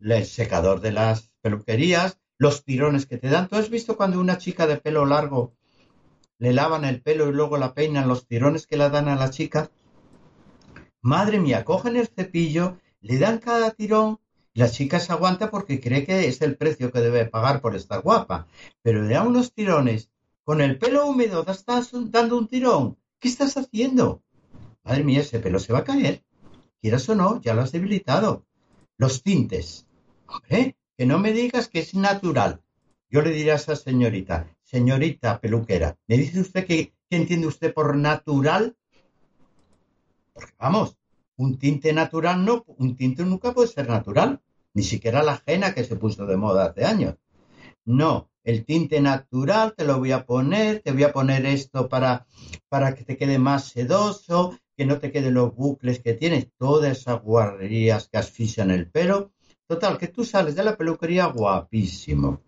El 0.00 0.24
secador 0.24 0.80
de 0.80 0.92
las 0.92 1.30
peluquerías, 1.42 2.18
los 2.38 2.64
tirones 2.64 3.04
que 3.04 3.18
te 3.18 3.28
dan. 3.28 3.48
¿Tú 3.48 3.56
has 3.56 3.68
visto 3.68 3.98
cuando 3.98 4.18
una 4.18 4.38
chica 4.38 4.66
de 4.66 4.78
pelo 4.78 5.04
largo 5.04 5.52
le 6.40 6.54
lavan 6.54 6.86
el 6.86 7.02
pelo 7.02 7.28
y 7.28 7.32
luego 7.32 7.58
la 7.58 7.74
peinan 7.74 8.08
los 8.08 8.26
tirones 8.26 8.66
que 8.66 8.78
le 8.78 8.88
dan 8.88 9.08
a 9.08 9.14
la 9.14 9.28
chica? 9.28 9.70
Madre 11.02 11.38
mía, 11.38 11.64
cogen 11.64 11.96
el 11.96 12.08
cepillo, 12.08 12.78
le 13.02 13.18
dan 13.18 13.38
cada 13.38 13.70
tirón 13.72 14.20
y 14.54 14.60
la 14.60 14.70
chica 14.70 15.00
se 15.00 15.12
aguanta 15.12 15.50
porque 15.50 15.80
cree 15.80 16.06
que 16.06 16.26
es 16.26 16.40
el 16.40 16.56
precio 16.56 16.90
que 16.90 17.00
debe 17.00 17.26
pagar 17.26 17.60
por 17.60 17.76
estar 17.76 18.00
guapa. 18.00 18.46
Pero 18.82 19.02
le 19.02 19.14
da 19.14 19.22
unos 19.22 19.52
tirones. 19.52 20.10
Con 20.42 20.62
el 20.62 20.78
pelo 20.78 21.06
húmedo 21.06 21.44
estás 21.46 21.90
dando 21.92 22.38
un 22.38 22.48
tirón. 22.48 22.96
¿Qué 23.18 23.28
estás 23.28 23.58
haciendo? 23.58 24.22
Madre 24.82 25.04
mía, 25.04 25.20
ese 25.20 25.40
pelo 25.40 25.58
se 25.58 25.74
va 25.74 25.80
a 25.80 25.84
caer. 25.84 26.24
Quieras 26.80 27.06
o 27.10 27.14
no, 27.14 27.38
ya 27.42 27.52
lo 27.52 27.60
has 27.60 27.72
debilitado. 27.72 28.46
Los 28.96 29.22
tintes. 29.22 29.86
Hombre, 30.26 30.76
que 30.96 31.04
no 31.04 31.18
me 31.18 31.32
digas 31.32 31.68
que 31.68 31.80
es 31.80 31.94
natural. 31.94 32.62
Yo 33.10 33.20
le 33.20 33.30
diré 33.30 33.52
a 33.52 33.56
esa 33.56 33.76
señorita, 33.76 34.46
señorita 34.70 35.40
peluquera, 35.40 35.98
¿me 36.06 36.16
dice 36.16 36.40
usted 36.40 36.64
que, 36.64 36.92
qué 37.08 37.16
entiende 37.16 37.48
usted 37.48 37.74
por 37.74 37.96
natural? 37.96 38.76
Porque 40.32 40.52
vamos, 40.58 40.96
un 41.36 41.58
tinte 41.58 41.92
natural 41.92 42.44
no, 42.44 42.64
un 42.78 42.94
tinte 42.94 43.24
nunca 43.24 43.52
puede 43.52 43.66
ser 43.66 43.88
natural, 43.88 44.40
ni 44.74 44.84
siquiera 44.84 45.24
la 45.24 45.32
ajena 45.32 45.74
que 45.74 45.82
se 45.82 45.96
puso 45.96 46.24
de 46.24 46.36
moda 46.36 46.66
hace 46.66 46.84
años. 46.84 47.16
No, 47.84 48.30
el 48.44 48.64
tinte 48.64 49.00
natural 49.00 49.74
te 49.76 49.84
lo 49.84 49.98
voy 49.98 50.12
a 50.12 50.24
poner, 50.24 50.80
te 50.80 50.92
voy 50.92 51.02
a 51.02 51.12
poner 51.12 51.46
esto 51.46 51.88
para, 51.88 52.26
para 52.68 52.94
que 52.94 53.02
te 53.02 53.16
quede 53.16 53.40
más 53.40 53.64
sedoso, 53.64 54.56
que 54.76 54.86
no 54.86 54.98
te 54.98 55.10
queden 55.10 55.34
los 55.34 55.52
bucles 55.54 55.98
que 55.98 56.14
tienes, 56.14 56.46
todas 56.56 56.96
esas 56.96 57.20
guarrerías 57.20 58.08
que 58.08 58.18
asfixian 58.18 58.70
el 58.70 58.88
pelo. 58.88 59.32
Total, 59.66 59.98
que 59.98 60.08
tú 60.08 60.24
sales 60.24 60.54
de 60.54 60.62
la 60.62 60.76
peluquería 60.76 61.26
guapísimo, 61.26 62.40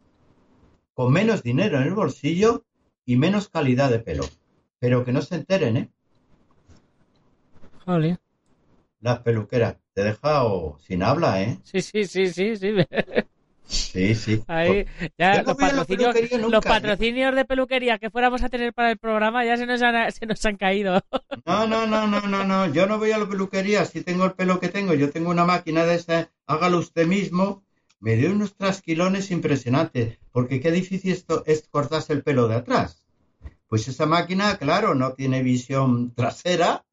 con 0.95 1.13
menos 1.13 1.43
dinero 1.43 1.79
en 1.79 1.85
el 1.85 1.95
bolsillo 1.95 2.65
y 3.05 3.17
menos 3.17 3.49
calidad 3.49 3.91
de 3.91 3.99
pelo. 3.99 4.25
Pero 4.79 5.05
que 5.05 5.13
no 5.13 5.23
se 5.23 5.37
enteren, 5.37 5.77
¿eh? 5.77 5.91
Las 9.01 9.21
peluqueras. 9.21 9.77
Te 9.95 10.01
he 10.01 10.05
dejado 10.05 10.79
sin 10.87 11.03
habla, 11.03 11.43
¿eh? 11.43 11.59
Sí, 11.65 11.83
sí, 11.83 12.05
sí, 12.05 12.29
sí, 12.29 12.57
sí. 12.57 12.75
Sí, 13.65 14.15
sí. 14.15 14.43
Ahí, 14.49 14.87
ya 15.17 15.43
los, 15.43 15.57
patrocinios, 15.57 16.15
los 16.33 16.65
¿eh? 16.65 16.69
patrocinios 16.69 17.35
de 17.35 17.45
peluquería 17.45 17.99
que 17.99 18.11
fuéramos 18.11 18.43
a 18.43 18.51
tener 18.51 18.75
para 18.75 18.91
el 18.91 18.99
programa 18.99 19.45
ya 19.45 19.57
se 19.57 19.67
nos 19.67 19.81
han, 19.83 20.13
se 20.13 20.27
nos 20.27 20.45
han 20.45 20.57
caído. 20.57 21.01
No, 21.47 21.67
no, 21.67 21.87
no, 21.87 22.07
no, 22.07 22.21
no, 22.21 22.45
no. 22.45 22.73
Yo 22.73 22.87
no 22.87 22.99
voy 22.99 23.13
a 23.13 23.19
la 23.19 23.29
peluquería 23.29 23.85
si 23.85 24.03
tengo 24.03 24.27
el 24.27 24.33
pelo 24.33 24.61
que 24.61 24.69
tengo. 24.69 24.95
Yo 24.95 25.11
tengo 25.11 25.31
una 25.31 25.45
máquina 25.45 25.85
de 25.85 25.95
esa. 25.95 26.31
Hágalo 26.47 26.79
usted 26.79 27.07
mismo. 27.07 27.65
Me 28.03 28.17
dio 28.17 28.31
unos 28.31 28.55
trasquilones 28.55 29.31
impresionantes. 29.31 30.19
Porque 30.31 30.61
qué 30.61 30.71
difícil 30.71 31.13
esto 31.13 31.43
es 31.47 31.67
cortarse 31.71 32.13
el 32.13 32.23
pelo 32.23 32.49
de 32.49 32.57
atrás. 32.57 33.03
Pues 33.69 33.89
esa 33.89 34.05
máquina, 34.05 34.59
claro, 34.59 34.95
no 34.95 35.15
tiene 35.15 35.43
visión 35.43 36.13
trasera 36.15 36.85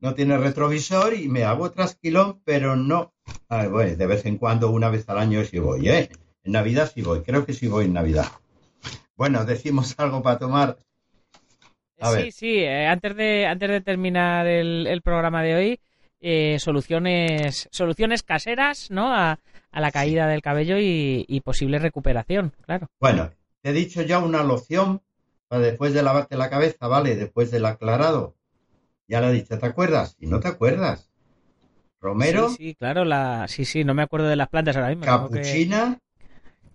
no 0.00 0.14
tiene 0.14 0.38
retrovisor 0.38 1.14
y 1.14 1.28
me 1.28 1.44
hago 1.44 1.70
trasquilón, 1.70 2.40
pero 2.44 2.76
no. 2.76 3.12
bueno, 3.48 3.96
de 3.96 4.06
vez 4.06 4.26
en 4.26 4.38
cuando, 4.38 4.70
una 4.70 4.90
vez 4.90 5.08
al 5.08 5.18
año 5.18 5.44
sí 5.44 5.58
voy, 5.58 5.88
¿eh? 5.88 6.08
En 6.44 6.52
Navidad 6.52 6.90
sí 6.92 7.02
voy, 7.02 7.22
creo 7.22 7.44
que 7.44 7.52
sí 7.52 7.66
voy 7.66 7.86
en 7.86 7.94
Navidad. 7.94 8.26
Bueno, 9.16 9.44
decimos 9.44 9.94
algo 9.98 10.22
para 10.22 10.38
tomar. 10.38 10.78
sí, 12.16 12.30
sí, 12.30 12.58
eh, 12.58 12.86
antes, 12.86 13.16
de, 13.16 13.46
antes 13.46 13.68
de 13.68 13.80
terminar 13.80 14.46
el, 14.46 15.00
programa 15.02 15.42
de 15.42 15.54
hoy, 15.54 15.80
eh, 16.20 16.58
soluciones, 16.60 17.68
soluciones 17.72 18.22
caseras, 18.22 18.90
¿no? 18.90 19.12
A, 19.12 19.40
la 19.72 19.90
caída 19.90 20.26
del 20.26 20.42
cabello 20.42 20.78
y, 20.78 21.24
y, 21.28 21.40
posible 21.40 21.78
recuperación, 21.78 22.52
claro. 22.64 22.88
Bueno, 23.00 23.30
te 23.62 23.70
he 23.70 23.72
dicho 23.72 24.02
ya 24.02 24.18
una 24.18 24.42
loción 24.42 25.02
para 25.48 25.62
después 25.62 25.94
de 25.94 26.02
lavarte 26.02 26.36
la 26.36 26.50
cabeza, 26.50 26.88
¿vale? 26.88 27.16
Después 27.16 27.50
del 27.50 27.66
aclarado 27.66 28.34
ya 29.08 29.22
la 29.22 29.30
he 29.30 29.32
dicho, 29.32 29.58
¿te 29.58 29.66
acuerdas? 29.66 30.16
Y 30.20 30.26
no 30.26 30.38
te 30.38 30.48
acuerdas. 30.48 31.10
Romero. 32.00 32.50
Sí, 32.50 32.56
sí, 32.56 32.74
claro, 32.74 33.04
la... 33.04 33.46
sí, 33.48 33.64
sí, 33.64 33.82
no 33.82 33.94
me 33.94 34.02
acuerdo 34.02 34.28
de 34.28 34.36
las 34.36 34.48
plantas 34.48 34.76
ahora 34.76 34.90
mismo. 34.90 35.06
Capuchina. 35.06 35.98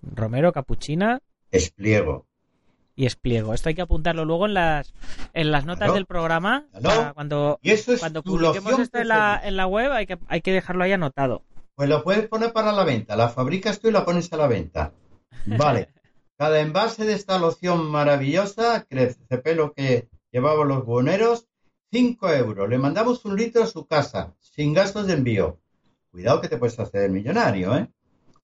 Romero, 0.01 0.51
capuchina. 0.51 1.21
Espliego. 1.51 2.25
Y 2.95 3.05
espliego. 3.05 3.53
Esto 3.53 3.69
hay 3.69 3.75
que 3.75 3.83
apuntarlo 3.83 4.25
luego 4.25 4.47
en 4.47 4.55
las, 4.55 4.93
en 5.33 5.51
las 5.51 5.65
notas 5.65 5.93
del 5.93 6.05
programa. 6.05 6.65
Cuando, 7.13 7.59
y 7.61 7.71
eso 7.71 7.93
es 7.93 7.99
cuando 7.99 8.21
publiquemos 8.23 8.77
esto 8.79 8.99
en 8.99 9.07
la, 9.07 9.39
en 9.43 9.55
la 9.55 9.67
web 9.67 9.91
hay 9.91 10.05
que, 10.05 10.17
hay 10.27 10.41
que 10.41 10.51
dejarlo 10.51 10.83
ahí 10.83 10.91
anotado. 10.91 11.43
Pues 11.75 11.89
lo 11.89 12.03
puedes 12.03 12.27
poner 12.27 12.53
para 12.53 12.71
la 12.71 12.83
venta. 12.83 13.15
La 13.15 13.29
fabricas 13.29 13.79
tú 13.79 13.87
y 13.87 13.91
la 13.91 14.05
pones 14.05 14.31
a 14.31 14.37
la 14.37 14.47
venta. 14.47 14.93
Vale. 15.45 15.93
Cada 16.37 16.59
envase 16.59 17.05
de 17.05 17.13
esta 17.13 17.37
loción 17.37 17.89
maravillosa, 17.89 18.85
crece 18.89 19.37
pelo 19.37 19.73
que 19.73 20.09
llevamos 20.31 20.67
los 20.67 20.83
buhoneros, 20.83 21.47
5 21.91 22.29
euros. 22.31 22.67
Le 22.69 22.79
mandamos 22.79 23.23
un 23.23 23.35
litro 23.35 23.63
a 23.63 23.67
su 23.67 23.85
casa, 23.85 24.33
sin 24.39 24.73
gastos 24.73 25.07
de 25.07 25.13
envío. 25.13 25.59
Cuidado 26.09 26.41
que 26.41 26.47
te 26.47 26.57
puedes 26.57 26.79
hacer 26.79 27.09
millonario, 27.11 27.75
¿eh? 27.77 27.87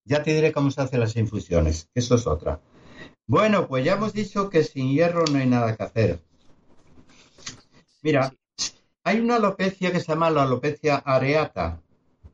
Ya 0.06 0.24
te 0.24 0.34
diré 0.34 0.52
cómo 0.52 0.72
se 0.72 0.82
hacen 0.82 1.00
las 1.00 1.16
infusiones, 1.16 1.90
eso 1.94 2.16
es 2.16 2.26
otra. 2.28 2.62
Bueno, 3.26 3.68
pues 3.68 3.84
ya 3.86 3.94
hemos 3.94 4.14
dicho 4.14 4.50
que 4.50 4.64
sin 4.64 4.92
hierro 4.92 5.26
no 5.32 5.40
hay 5.40 5.48
nada 5.48 5.76
que 5.76 5.84
hacer. 5.84 6.24
Mira, 8.02 8.34
hay 9.04 9.20
una 9.20 9.36
alopecia 9.36 9.92
que 9.92 10.00
se 10.00 10.08
llama 10.08 10.30
la 10.30 10.44
alopecia 10.44 10.98
areata. 10.98 11.82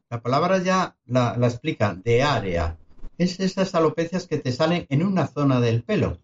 La 0.10 0.22
palabra 0.22 0.60
ya 0.60 0.96
la, 1.06 1.36
la 1.38 1.48
explica, 1.48 1.96
de 1.96 2.24
área. 2.24 2.78
Es 3.18 3.40
esas 3.40 3.74
alopecias 3.76 4.28
que 4.28 4.38
te 4.38 4.52
salen 4.52 4.86
en 4.90 5.04
una 5.04 5.28
zona 5.28 5.60
del 5.60 5.84
pelo. 5.84 6.20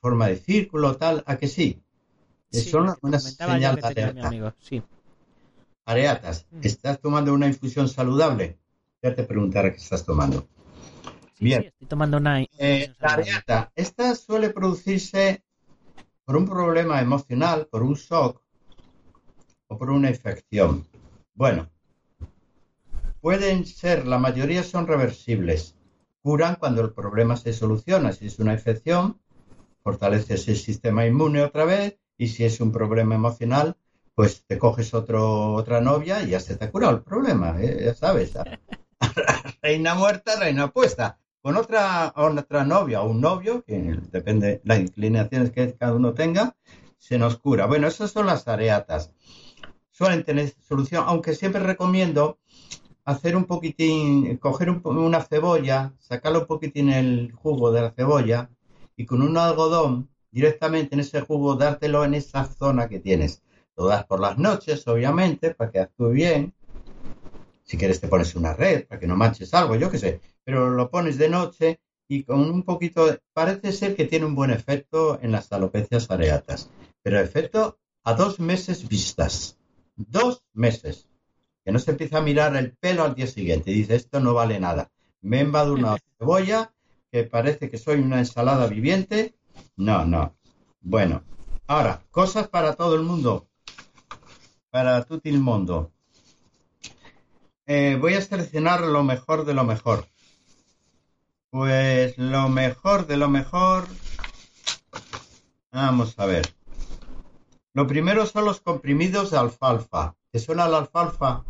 Forma 0.00 0.28
de 0.28 0.36
círculo, 0.36 0.96
tal, 0.96 1.22
a 1.26 1.36
que 1.36 1.48
sí. 1.48 1.82
Son 2.50 2.94
una 3.00 3.18
señal 3.18 3.76
de 3.76 3.86
alerta. 3.86 4.54
Areatas, 5.84 6.46
mm. 6.50 6.60
¿estás 6.62 7.00
tomando 7.00 7.32
una 7.32 7.46
infusión 7.46 7.88
saludable? 7.88 8.58
Ya 9.02 9.14
te 9.14 9.24
preguntaré 9.24 9.72
qué 9.72 9.78
estás 9.78 10.04
tomando. 10.04 10.46
Bien. 11.40 11.64
estoy 11.64 11.88
tomando 11.88 12.18
una 12.18 12.40
eh, 12.40 12.94
la 13.00 13.08
areata, 13.08 13.72
esta 13.74 14.14
suele 14.14 14.50
producirse 14.50 15.42
por 16.24 16.36
un 16.36 16.46
problema 16.46 17.00
emocional, 17.00 17.66
por 17.66 17.82
un 17.82 17.94
shock 17.94 18.40
o 19.66 19.76
por 19.76 19.90
una 19.90 20.08
infección. 20.08 20.86
Bueno, 21.34 21.68
pueden 23.22 23.64
ser, 23.64 24.06
la 24.06 24.18
mayoría 24.18 24.64
son 24.64 24.86
reversibles. 24.86 25.76
Curan 26.22 26.56
cuando 26.56 26.82
el 26.82 26.92
problema 26.92 27.36
se 27.36 27.52
soluciona. 27.52 28.12
Si 28.12 28.26
es 28.26 28.38
una 28.40 28.52
infección, 28.52 29.20
fortalece 29.82 30.34
el 30.34 30.56
sistema 30.56 31.06
inmune 31.06 31.42
otra 31.42 31.64
vez 31.64 31.98
y 32.18 32.28
si 32.28 32.44
es 32.44 32.60
un 32.60 32.72
problema 32.72 33.14
emocional, 33.14 33.76
pues 34.14 34.44
te 34.44 34.58
coges 34.58 34.92
otro, 34.92 35.54
otra 35.54 35.80
novia 35.80 36.22
y 36.22 36.30
ya 36.30 36.40
se 36.40 36.56
te 36.56 36.64
ha 36.64 36.70
curado 36.70 36.96
el 36.96 37.02
problema, 37.02 37.56
¿eh? 37.62 37.82
ya 37.86 37.94
sabes. 37.94 38.32
reina 39.62 39.94
muerta, 39.94 40.38
reina 40.38 40.72
puesta. 40.72 41.18
con 41.40 41.56
otra, 41.56 42.12
otra 42.16 42.64
novia 42.64 43.02
o 43.02 43.10
un 43.10 43.20
novio, 43.20 43.64
que 43.64 43.98
depende 44.10 44.46
de 44.46 44.60
las 44.64 44.80
inclinaciones 44.80 45.52
que 45.52 45.74
cada 45.74 45.94
uno 45.94 46.12
tenga, 46.12 46.56
se 46.98 47.18
nos 47.18 47.38
cura. 47.38 47.66
Bueno, 47.66 47.86
esas 47.86 48.10
son 48.10 48.26
las 48.26 48.48
areatas. 48.48 49.12
Suelen 49.92 50.24
tener 50.24 50.52
solución, 50.60 51.04
aunque 51.06 51.34
siempre 51.34 51.62
recomiendo 51.62 52.38
hacer 53.04 53.36
un 53.36 53.44
poquitín, 53.44 54.36
coger 54.38 54.70
una 54.70 55.22
cebolla, 55.22 55.92
sacarle 55.98 56.38
un 56.38 56.46
poquitín 56.46 56.90
el 56.90 57.32
jugo 57.32 57.72
de 57.72 57.82
la 57.82 57.90
cebolla 57.90 58.50
y 58.96 59.06
con 59.06 59.22
un 59.22 59.36
algodón 59.36 60.08
directamente 60.30 60.94
en 60.94 61.00
ese 61.00 61.20
jugo 61.20 61.56
dártelo 61.56 62.04
en 62.04 62.14
esa 62.14 62.44
zona 62.44 62.88
que 62.88 63.00
tienes. 63.00 63.42
Lo 63.76 63.86
das 63.86 64.04
por 64.04 64.20
las 64.20 64.38
noches, 64.38 64.86
obviamente, 64.86 65.54
para 65.54 65.70
que 65.70 65.80
actúe 65.80 66.10
bien. 66.10 66.54
Si 67.64 67.76
quieres 67.76 68.00
te 68.00 68.08
pones 68.08 68.34
una 68.34 68.54
red 68.54 68.86
para 68.86 69.00
que 69.00 69.06
no 69.06 69.16
manches 69.16 69.54
algo, 69.54 69.76
yo 69.76 69.90
qué 69.90 69.98
sé. 69.98 70.20
Pero 70.44 70.70
lo 70.70 70.90
pones 70.90 71.18
de 71.18 71.28
noche 71.28 71.80
y 72.08 72.24
con 72.24 72.40
un 72.40 72.62
poquito... 72.64 73.18
Parece 73.32 73.72
ser 73.72 73.96
que 73.96 74.04
tiene 74.04 74.26
un 74.26 74.34
buen 74.34 74.50
efecto 74.50 75.18
en 75.22 75.32
las 75.32 75.50
alopecias 75.52 76.10
areatas. 76.10 76.70
Pero 77.02 77.18
efecto 77.20 77.78
a 78.04 78.14
dos 78.14 78.40
meses 78.40 78.88
vistas. 78.88 79.56
Dos 79.96 80.44
meses. 80.52 81.08
Que 81.64 81.72
no 81.72 81.78
se 81.78 81.92
empieza 81.92 82.18
a 82.18 82.22
mirar 82.22 82.56
el 82.56 82.72
pelo 82.72 83.04
al 83.04 83.14
día 83.14 83.26
siguiente 83.26 83.70
y 83.70 83.74
dice, 83.74 83.94
esto 83.94 84.20
no 84.20 84.34
vale 84.34 84.58
nada. 84.58 84.90
Me 85.20 85.40
he 85.40 85.44
una 85.44 85.96
cebolla 86.18 86.72
que 87.10 87.24
parece 87.24 87.70
que 87.70 87.78
soy 87.78 88.00
una 88.00 88.18
ensalada 88.18 88.66
viviente. 88.66 89.34
No, 89.76 90.04
no. 90.04 90.34
Bueno, 90.80 91.22
ahora, 91.66 92.02
cosas 92.10 92.48
para 92.48 92.74
todo 92.74 92.96
el 92.96 93.02
mundo. 93.02 93.48
Para 94.70 95.04
todo 95.04 95.20
el 95.24 95.38
mundo. 95.38 95.92
Eh, 97.66 97.96
voy 98.00 98.14
a 98.14 98.20
seleccionar 98.22 98.80
lo 98.80 99.04
mejor 99.04 99.44
de 99.44 99.54
lo 99.54 99.64
mejor. 99.64 100.08
Pues 101.50 102.16
lo 102.18 102.48
mejor 102.48 103.06
de 103.06 103.16
lo 103.16 103.28
mejor. 103.28 103.86
Vamos 105.70 106.18
a 106.18 106.26
ver. 106.26 106.61
Lo 107.74 107.86
primero 107.86 108.26
son 108.26 108.44
los 108.44 108.60
comprimidos 108.60 109.30
de 109.30 109.38
alfalfa. 109.38 110.14
¿Te 110.30 110.38
suena 110.38 110.68
la 110.68 110.78
alfalfa? 110.78 111.44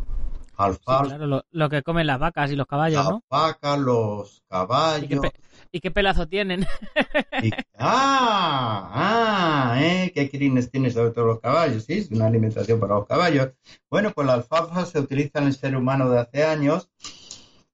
Alfalfa. 0.57 1.17
claro, 1.17 1.45
lo, 1.51 1.69
que 1.69 1.83
comen 1.83 2.07
las 2.07 2.21
vacas 2.21 2.53
y 2.53 2.57
los 2.57 2.67
caballos, 2.67 3.05
las 3.05 3.21
vacas, 3.29 3.79
los 3.81 4.43
caballos. 4.49 5.25
¿Y 5.73 5.81
qué, 5.81 5.91
pelazo 5.91 6.29
tienen? 6.29 6.65
ah, 7.79 8.91
ah, 8.93 9.81
¿eh? 9.83 10.13
¿Qué 10.15 10.31
crines 10.31 10.71
tienen 10.71 10.93
sobre 10.93 11.11
todo 11.11 11.25
los 11.25 11.41
caballos? 11.41 11.85
Sí, 11.85 11.95
es 11.95 12.11
una 12.11 12.27
alimentación 12.27 12.79
para 12.79 12.95
los 12.95 13.07
caballos. 13.07 13.53
Bueno, 13.91 14.13
pues 14.13 14.27
la 14.27 14.35
alfalfa 14.35 14.85
se 14.85 15.01
utiliza 15.01 15.41
en 15.41 15.47
el 15.47 15.55
ser 15.55 15.75
humano 15.75 16.09
de 16.11 16.21
hace 16.21 16.45
años 16.45 16.91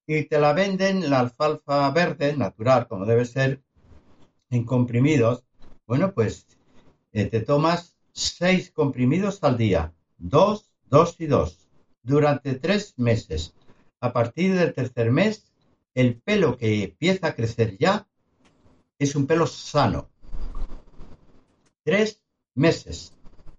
y 0.07 0.25
te 0.25 0.39
la 0.39 0.55
venden 0.55 1.11
la 1.11 1.21
alfalfa 1.21 1.91
verde, 1.91 2.35
natural, 2.35 2.87
como 2.87 3.05
debe 3.05 3.27
ser, 3.27 3.63
en 4.49 4.65
comprimidos. 4.65 5.45
Bueno, 5.87 6.13
pues 6.13 6.47
eh, 7.13 7.27
te 7.27 7.41
tomas 7.41 7.98
seis 8.19 8.71
comprimidos 8.71 9.43
al 9.45 9.57
día, 9.57 9.93
dos, 10.19 10.71
dos 10.87 11.17
y 11.21 11.27
dos, 11.27 11.69
durante 12.03 12.55
tres 12.55 12.95
meses. 12.97 13.55
A 14.01 14.13
partir 14.13 14.55
del 14.55 14.75
tercer 14.75 15.11
mes, 15.13 15.53
el 15.95 16.21
pelo 16.21 16.57
que 16.57 16.85
empieza 16.85 17.29
a 17.29 17.35
crecer 17.35 17.77
ya 17.79 18.09
es 18.99 19.15
un 19.15 19.27
pelo 19.27 19.47
sano. 19.47 20.11
Tres 21.85 22.21
meses. 22.55 23.15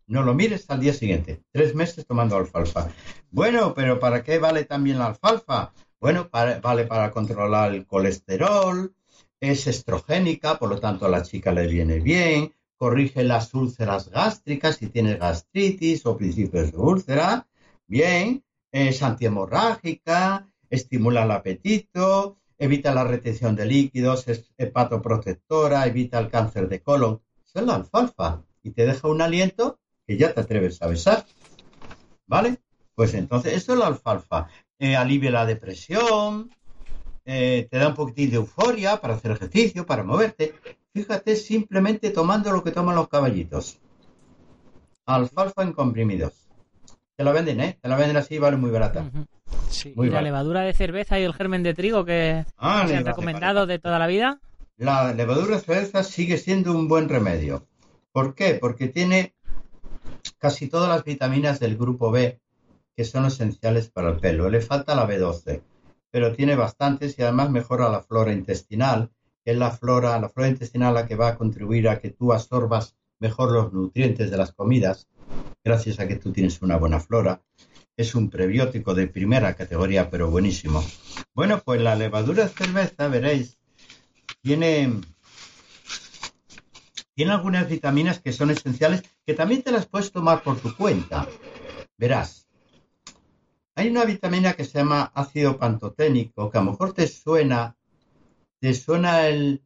No 0.07 0.23
lo 0.23 0.33
mires 0.33 0.69
al 0.69 0.79
día 0.79 0.93
siguiente. 0.93 1.41
Tres 1.51 1.73
meses 1.75 2.05
tomando 2.05 2.35
alfalfa. 2.35 2.89
Bueno, 3.31 3.73
pero 3.73 3.99
¿para 3.99 4.23
qué 4.23 4.39
vale 4.39 4.65
también 4.65 4.99
la 4.99 5.07
alfalfa? 5.07 5.71
Bueno, 5.99 6.29
vale 6.31 6.85
para 6.85 7.11
controlar 7.11 7.73
el 7.73 7.85
colesterol, 7.85 8.93
es 9.39 9.67
estrogénica, 9.67 10.57
por 10.57 10.69
lo 10.69 10.79
tanto 10.79 11.05
a 11.05 11.09
la 11.09 11.23
chica 11.23 11.51
le 11.51 11.67
viene 11.67 11.99
bien, 11.99 12.53
corrige 12.79 13.23
las 13.23 13.53
úlceras 13.53 14.09
gástricas 14.09 14.77
si 14.77 14.87
tienes 14.87 15.19
gastritis 15.19 16.05
o 16.05 16.17
principios 16.17 16.71
de 16.71 16.77
úlcera. 16.77 17.47
Bien, 17.85 18.43
es 18.71 19.03
antihemorrágica, 19.03 20.47
estimula 20.69 21.23
el 21.23 21.31
apetito, 21.31 22.37
evita 22.57 22.95
la 22.95 23.03
retención 23.03 23.55
de 23.55 23.65
líquidos, 23.65 24.27
es 24.29 24.49
hepatoprotectora, 24.57 25.85
evita 25.87 26.19
el 26.19 26.29
cáncer 26.29 26.69
de 26.69 26.81
colon. 26.81 27.21
Es 27.53 27.61
la 27.61 27.75
alfalfa 27.75 28.43
y 28.63 28.71
te 28.71 28.85
deja 28.85 29.09
un 29.09 29.21
aliento 29.21 29.79
que 30.07 30.17
ya 30.17 30.33
te 30.33 30.39
atreves 30.39 30.81
a 30.81 30.87
besar. 30.87 31.25
¿Vale? 32.27 32.59
Pues 32.95 33.13
entonces, 33.13 33.53
eso 33.53 33.73
es 33.73 33.79
la 33.79 33.87
alfalfa. 33.87 34.47
Eh, 34.77 34.95
alivia 34.95 35.31
la 35.31 35.45
depresión, 35.45 36.49
eh, 37.25 37.67
te 37.69 37.77
da 37.77 37.89
un 37.89 37.95
poquitín 37.95 38.29
de 38.29 38.37
euforia 38.37 39.01
para 39.01 39.15
hacer 39.15 39.31
ejercicio, 39.31 39.85
para 39.85 40.03
moverte. 40.03 40.53
Fíjate 40.93 41.35
simplemente 41.35 42.09
tomando 42.09 42.51
lo 42.51 42.63
que 42.63 42.71
toman 42.71 42.95
los 42.95 43.07
caballitos. 43.07 43.79
Alfalfa 45.05 45.63
en 45.63 45.73
comprimidos. 45.73 46.49
Te 47.15 47.23
la 47.23 47.31
venden, 47.31 47.59
¿eh? 47.61 47.77
Te 47.81 47.89
la 47.89 47.95
venden 47.95 48.17
así, 48.17 48.39
vale 48.39 48.57
muy 48.57 48.71
barata. 48.71 49.09
Sí. 49.69 49.93
¿Y 49.95 50.09
la 50.09 50.21
levadura 50.21 50.61
de 50.61 50.73
cerveza 50.73 51.19
y 51.19 51.23
el 51.23 51.33
germen 51.33 51.63
de 51.63 51.73
trigo 51.73 52.05
que 52.05 52.45
ah, 52.57 52.85
se 52.87 52.95
han 52.95 53.05
recomendado 53.05 53.65
de 53.67 53.79
toda 53.79 53.99
la 53.99 54.07
vida? 54.07 54.39
La 54.77 55.13
levadura 55.13 55.57
de 55.57 55.61
cerveza 55.61 56.03
sigue 56.03 56.37
siendo 56.37 56.73
un 56.73 56.87
buen 56.87 57.09
remedio. 57.09 57.67
¿Por 58.11 58.33
qué? 58.33 58.55
Porque 58.55 58.87
tiene 58.87 59.35
casi 60.37 60.67
todas 60.69 60.89
las 60.89 61.03
vitaminas 61.03 61.59
del 61.59 61.77
grupo 61.77 62.11
B 62.11 62.39
que 62.95 63.05
son 63.05 63.25
esenciales 63.25 63.89
para 63.89 64.09
el 64.09 64.17
pelo. 64.17 64.49
Le 64.49 64.61
falta 64.61 64.95
la 64.95 65.07
B12, 65.07 65.61
pero 66.11 66.35
tiene 66.35 66.55
bastantes 66.55 67.17
y 67.17 67.21
además 67.21 67.49
mejora 67.49 67.89
la 67.89 68.01
flora 68.01 68.33
intestinal 68.33 69.11
es 69.51 69.57
la 69.57 69.71
flora, 69.71 70.19
la 70.19 70.29
flora 70.29 70.49
intestinal 70.49 70.93
la 70.93 71.07
que 71.07 71.15
va 71.15 71.29
a 71.29 71.37
contribuir 71.37 71.89
a 71.89 71.99
que 71.99 72.11
tú 72.11 72.33
absorbas 72.33 72.95
mejor 73.19 73.51
los 73.51 73.73
nutrientes 73.73 74.31
de 74.31 74.37
las 74.37 74.53
comidas, 74.53 75.07
gracias 75.63 75.99
a 75.99 76.07
que 76.07 76.15
tú 76.15 76.31
tienes 76.31 76.61
una 76.61 76.77
buena 76.77 76.99
flora. 76.99 77.41
Es 77.97 78.15
un 78.15 78.29
prebiótico 78.29 78.93
de 78.93 79.07
primera 79.07 79.55
categoría, 79.55 80.09
pero 80.09 80.29
buenísimo. 80.29 80.83
Bueno, 81.33 81.61
pues 81.65 81.81
la 81.81 81.95
levadura 81.95 82.43
de 82.43 82.49
cerveza, 82.49 83.07
veréis, 83.09 83.57
tiene, 84.41 85.01
tiene 87.13 87.31
algunas 87.31 87.67
vitaminas 87.67 88.21
que 88.21 88.31
son 88.31 88.51
esenciales, 88.51 89.03
que 89.25 89.33
también 89.33 89.63
te 89.63 89.71
las 89.71 89.85
puedes 89.85 90.11
tomar 90.11 90.43
por 90.43 90.59
tu 90.59 90.75
cuenta. 90.77 91.27
Verás, 91.97 92.47
hay 93.75 93.89
una 93.89 94.05
vitamina 94.05 94.53
que 94.53 94.63
se 94.63 94.77
llama 94.77 95.11
ácido 95.13 95.57
pantoténico, 95.57 96.49
que 96.49 96.57
a 96.57 96.61
lo 96.61 96.71
mejor 96.71 96.93
te 96.93 97.07
suena 97.07 97.75
¿Te 98.59 98.73
suena 98.73 99.27
el, 99.27 99.63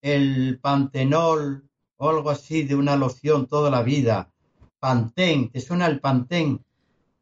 el 0.00 0.58
pantenol 0.60 1.68
o 1.96 2.08
algo 2.08 2.30
así 2.30 2.62
de 2.62 2.74
una 2.74 2.96
loción 2.96 3.46
toda 3.46 3.70
la 3.70 3.82
vida? 3.82 4.32
Pantén, 4.78 5.50
¿te 5.50 5.60
suena 5.60 5.86
el 5.86 6.00
pantén? 6.00 6.64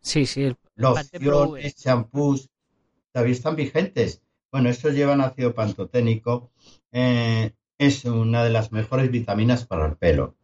Sí, 0.00 0.26
sí. 0.26 0.54
Lociones, 0.76 1.74
champús, 1.74 2.48
todavía 3.12 3.34
están 3.34 3.56
vigentes. 3.56 4.22
Bueno, 4.52 4.70
estos 4.70 4.94
llevan 4.94 5.20
ácido 5.20 5.54
pantoténico. 5.54 6.52
Eh, 6.92 7.52
es 7.78 8.04
una 8.04 8.44
de 8.44 8.50
las 8.50 8.70
mejores 8.70 9.10
vitaminas 9.10 9.66
para 9.66 9.86
el 9.86 9.96
pelo. 9.96 10.36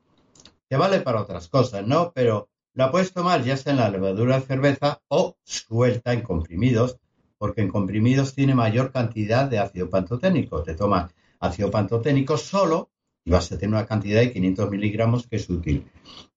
Te 0.69 0.77
vale 0.77 1.01
para 1.01 1.23
otras 1.23 1.49
cosas, 1.49 1.87
¿no? 1.87 2.13
Pero 2.13 2.49
la 2.73 2.91
puedes 2.91 3.13
tomar 3.13 3.45
ya 3.45 3.57
sea 3.57 3.73
en 3.73 3.79
la 3.79 3.89
levadura 3.89 4.41
de 4.41 4.47
cerveza 4.47 5.01
o 5.09 5.37
suelta 5.45 6.13
en 6.13 6.23
comprimidos 6.23 6.99
porque 7.45 7.61
en 7.61 7.69
comprimidos 7.69 8.35
tiene 8.35 8.55
mayor 8.55 8.91
cantidad 8.91 9.47
de 9.47 9.59
ácido 9.59 9.91
pantoténico. 9.91 10.63
Te 10.63 10.75
tomas 10.75 11.15
ácido 11.39 11.71
pantoténico 11.71 12.39
solo 12.39 12.89
y 13.23 13.33
vas 13.33 13.53
a 13.53 13.59
tener 13.59 13.75
una 13.75 13.85
cantidad 13.85 14.21
de 14.21 14.33
500 14.33 14.71
miligramos 14.71 15.27
que 15.27 15.37
es 15.37 15.51
útil. 15.51 15.85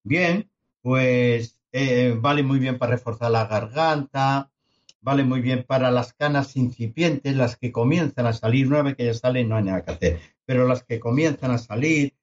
Bien, 0.04 0.52
pues 0.82 1.62
eh, 1.72 2.14
vale 2.20 2.44
muy 2.44 2.60
bien 2.60 2.78
para 2.78 2.92
reforzar 2.92 3.32
la 3.32 3.48
garganta, 3.48 4.52
vale 5.00 5.24
muy 5.24 5.40
bien 5.40 5.64
para 5.66 5.92
las 5.92 6.12
canas 6.12 6.58
incipientes, 6.58 7.38
las 7.38 7.56
que 7.56 7.72
comienzan 7.72 8.26
a 8.26 8.34
salir, 8.34 8.68
una 8.68 8.82
vez 8.82 8.98
que 8.98 9.06
ya 9.06 9.14
salen 9.14 9.48
no 9.48 9.56
hay 9.56 9.64
nada 9.64 9.86
que 9.86 9.92
hacer, 9.92 10.20
pero 10.46 10.68
las 10.68 10.84
que 10.84 11.00
comienzan 11.00 11.52
a 11.52 11.58
salir, 11.58 12.16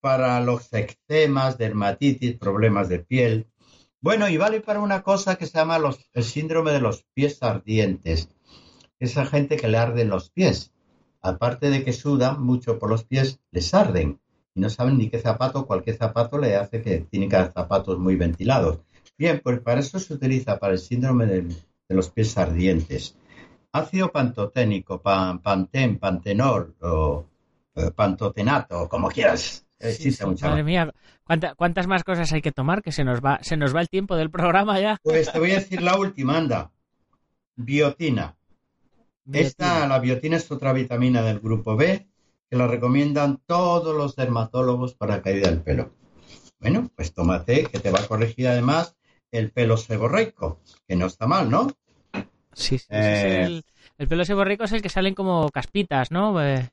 para 0.00 0.40
los 0.40 0.72
eczemas, 0.72 1.56
dermatitis, 1.56 2.36
problemas 2.36 2.88
de 2.88 2.98
piel, 2.98 3.46
bueno, 4.00 4.28
y 4.28 4.36
vale 4.36 4.60
para 4.60 4.80
una 4.80 5.02
cosa 5.02 5.36
que 5.36 5.46
se 5.46 5.58
llama 5.58 5.80
el 6.12 6.24
síndrome 6.24 6.72
de 6.72 6.80
los 6.80 7.04
pies 7.14 7.42
ardientes. 7.42 8.28
Esa 9.00 9.26
gente 9.26 9.56
que 9.56 9.68
le 9.68 9.78
arden 9.78 10.08
los 10.08 10.30
pies. 10.30 10.72
Aparte 11.20 11.70
de 11.70 11.84
que 11.84 11.92
sudan 11.92 12.40
mucho 12.40 12.78
por 12.78 12.90
los 12.90 13.04
pies, 13.04 13.40
les 13.50 13.74
arden. 13.74 14.20
Y 14.54 14.60
no 14.60 14.70
saben 14.70 14.98
ni 14.98 15.10
qué 15.10 15.18
zapato, 15.18 15.66
cualquier 15.66 15.96
zapato 15.96 16.38
le 16.38 16.56
hace 16.56 16.80
que 16.80 17.00
tienen 17.00 17.28
que 17.28 17.36
haber 17.36 17.52
zapatos 17.52 17.98
muy 17.98 18.16
ventilados. 18.16 18.80
Bien, 19.16 19.40
pues 19.42 19.60
para 19.60 19.80
eso 19.80 19.98
se 19.98 20.14
utiliza 20.14 20.58
para 20.58 20.74
el 20.74 20.78
síndrome 20.78 21.26
de, 21.26 21.48
los 21.88 22.10
pies 22.10 22.38
ardientes. 22.38 23.16
Ácido 23.72 24.12
pantoténico, 24.12 25.02
pan, 25.02 25.40
pantenol 25.40 26.76
o 26.80 27.26
eh, 27.74 27.90
pantotenato, 27.90 28.88
como 28.88 29.08
quieras. 29.08 29.67
Madre 29.80 30.64
mía, 30.64 30.92
¿cuántas 31.56 31.86
más 31.86 32.02
cosas 32.02 32.32
hay 32.32 32.42
que 32.42 32.50
tomar 32.50 32.82
que 32.82 32.90
se 32.90 33.04
nos 33.04 33.20
va, 33.20 33.38
se 33.42 33.56
nos 33.56 33.74
va 33.74 33.80
el 33.80 33.88
tiempo 33.88 34.16
del 34.16 34.30
programa 34.30 34.80
ya? 34.80 34.98
Pues 35.02 35.30
te 35.30 35.38
voy 35.38 35.52
a 35.52 35.60
decir 35.60 35.82
la 35.82 35.96
última, 35.96 36.36
anda. 36.36 36.72
Biotina. 37.54 38.36
Esta, 39.32 39.86
la 39.86 39.98
biotina 39.98 40.36
es 40.36 40.50
otra 40.50 40.72
vitamina 40.72 41.22
del 41.22 41.40
grupo 41.40 41.76
B 41.76 42.08
que 42.50 42.56
la 42.56 42.66
recomiendan 42.66 43.40
todos 43.46 43.94
los 43.94 44.16
dermatólogos 44.16 44.94
para 44.94 45.22
caída 45.22 45.50
del 45.50 45.60
pelo. 45.60 45.92
Bueno, 46.60 46.90
pues 46.96 47.12
tómate, 47.12 47.64
que 47.64 47.78
te 47.78 47.90
va 47.90 48.00
a 48.00 48.06
corregir 48.06 48.48
además 48.48 48.96
el 49.30 49.52
pelo 49.52 49.76
seborreico, 49.76 50.60
que 50.86 50.96
no 50.96 51.06
está 51.06 51.26
mal, 51.26 51.50
¿no? 51.50 51.68
Sí, 52.54 52.78
sí, 52.78 52.86
eh, 52.88 53.62
el, 53.98 54.08
pelo 54.08 54.24
seborreico 54.24 54.64
es 54.64 54.72
el 54.72 54.82
que 54.82 54.88
salen 54.88 55.14
como 55.14 55.50
caspitas, 55.50 56.10
¿no? 56.10 56.42
Eh, 56.42 56.70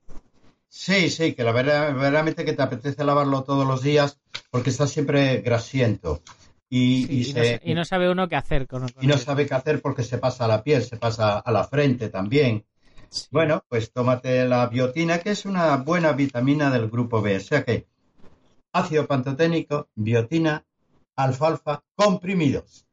sí, 0.75 1.09
sí, 1.09 1.33
que 1.33 1.43
la 1.43 1.53
verdad, 1.53 1.93
verdaderamente 1.93 2.43
que 2.43 2.53
te 2.53 2.61
apetece 2.61 3.03
lavarlo 3.03 3.43
todos 3.43 3.65
los 3.65 3.81
días 3.81 4.19
porque 4.51 4.69
está 4.69 4.87
siempre 4.87 5.37
grasiento. 5.37 6.21
Y, 6.69 7.33
no, 7.73 7.85
sabe 7.85 8.11
uno 8.11 8.27
qué 8.27 8.35
hacer 8.35 8.67
con, 8.67 8.87
Y 8.99 9.07
no 9.07 9.17
sabe 9.17 9.45
qué 9.45 9.53
hacer 9.53 9.81
porque 9.81 10.03
se 10.03 10.17
pasa 10.17 10.45
a 10.45 10.47
la 10.49 10.63
piel, 10.63 10.83
se 10.83 10.97
pasa 10.97 11.39
a 11.39 11.51
la 11.51 11.63
frente 11.63 12.09
también. 12.09 12.65
Bueno, 13.31 13.63
pues 13.69 13.93
tómate 13.93 14.45
la 14.45 14.67
biotina, 14.67 15.19
que 15.19 15.29
es 15.31 15.45
una 15.45 15.77
buena 15.77 16.11
vitamina 16.11 16.69
del 16.69 16.89
grupo 16.89 17.21
B. 17.21 17.37
O 17.37 17.39
sea 17.39 17.63
que 17.63 17.87
ácido 18.73 19.07
pantoténico, 19.07 19.87
biotina, 19.95 20.65
alfalfa, 21.15 21.83
comprimidos. 21.95 22.85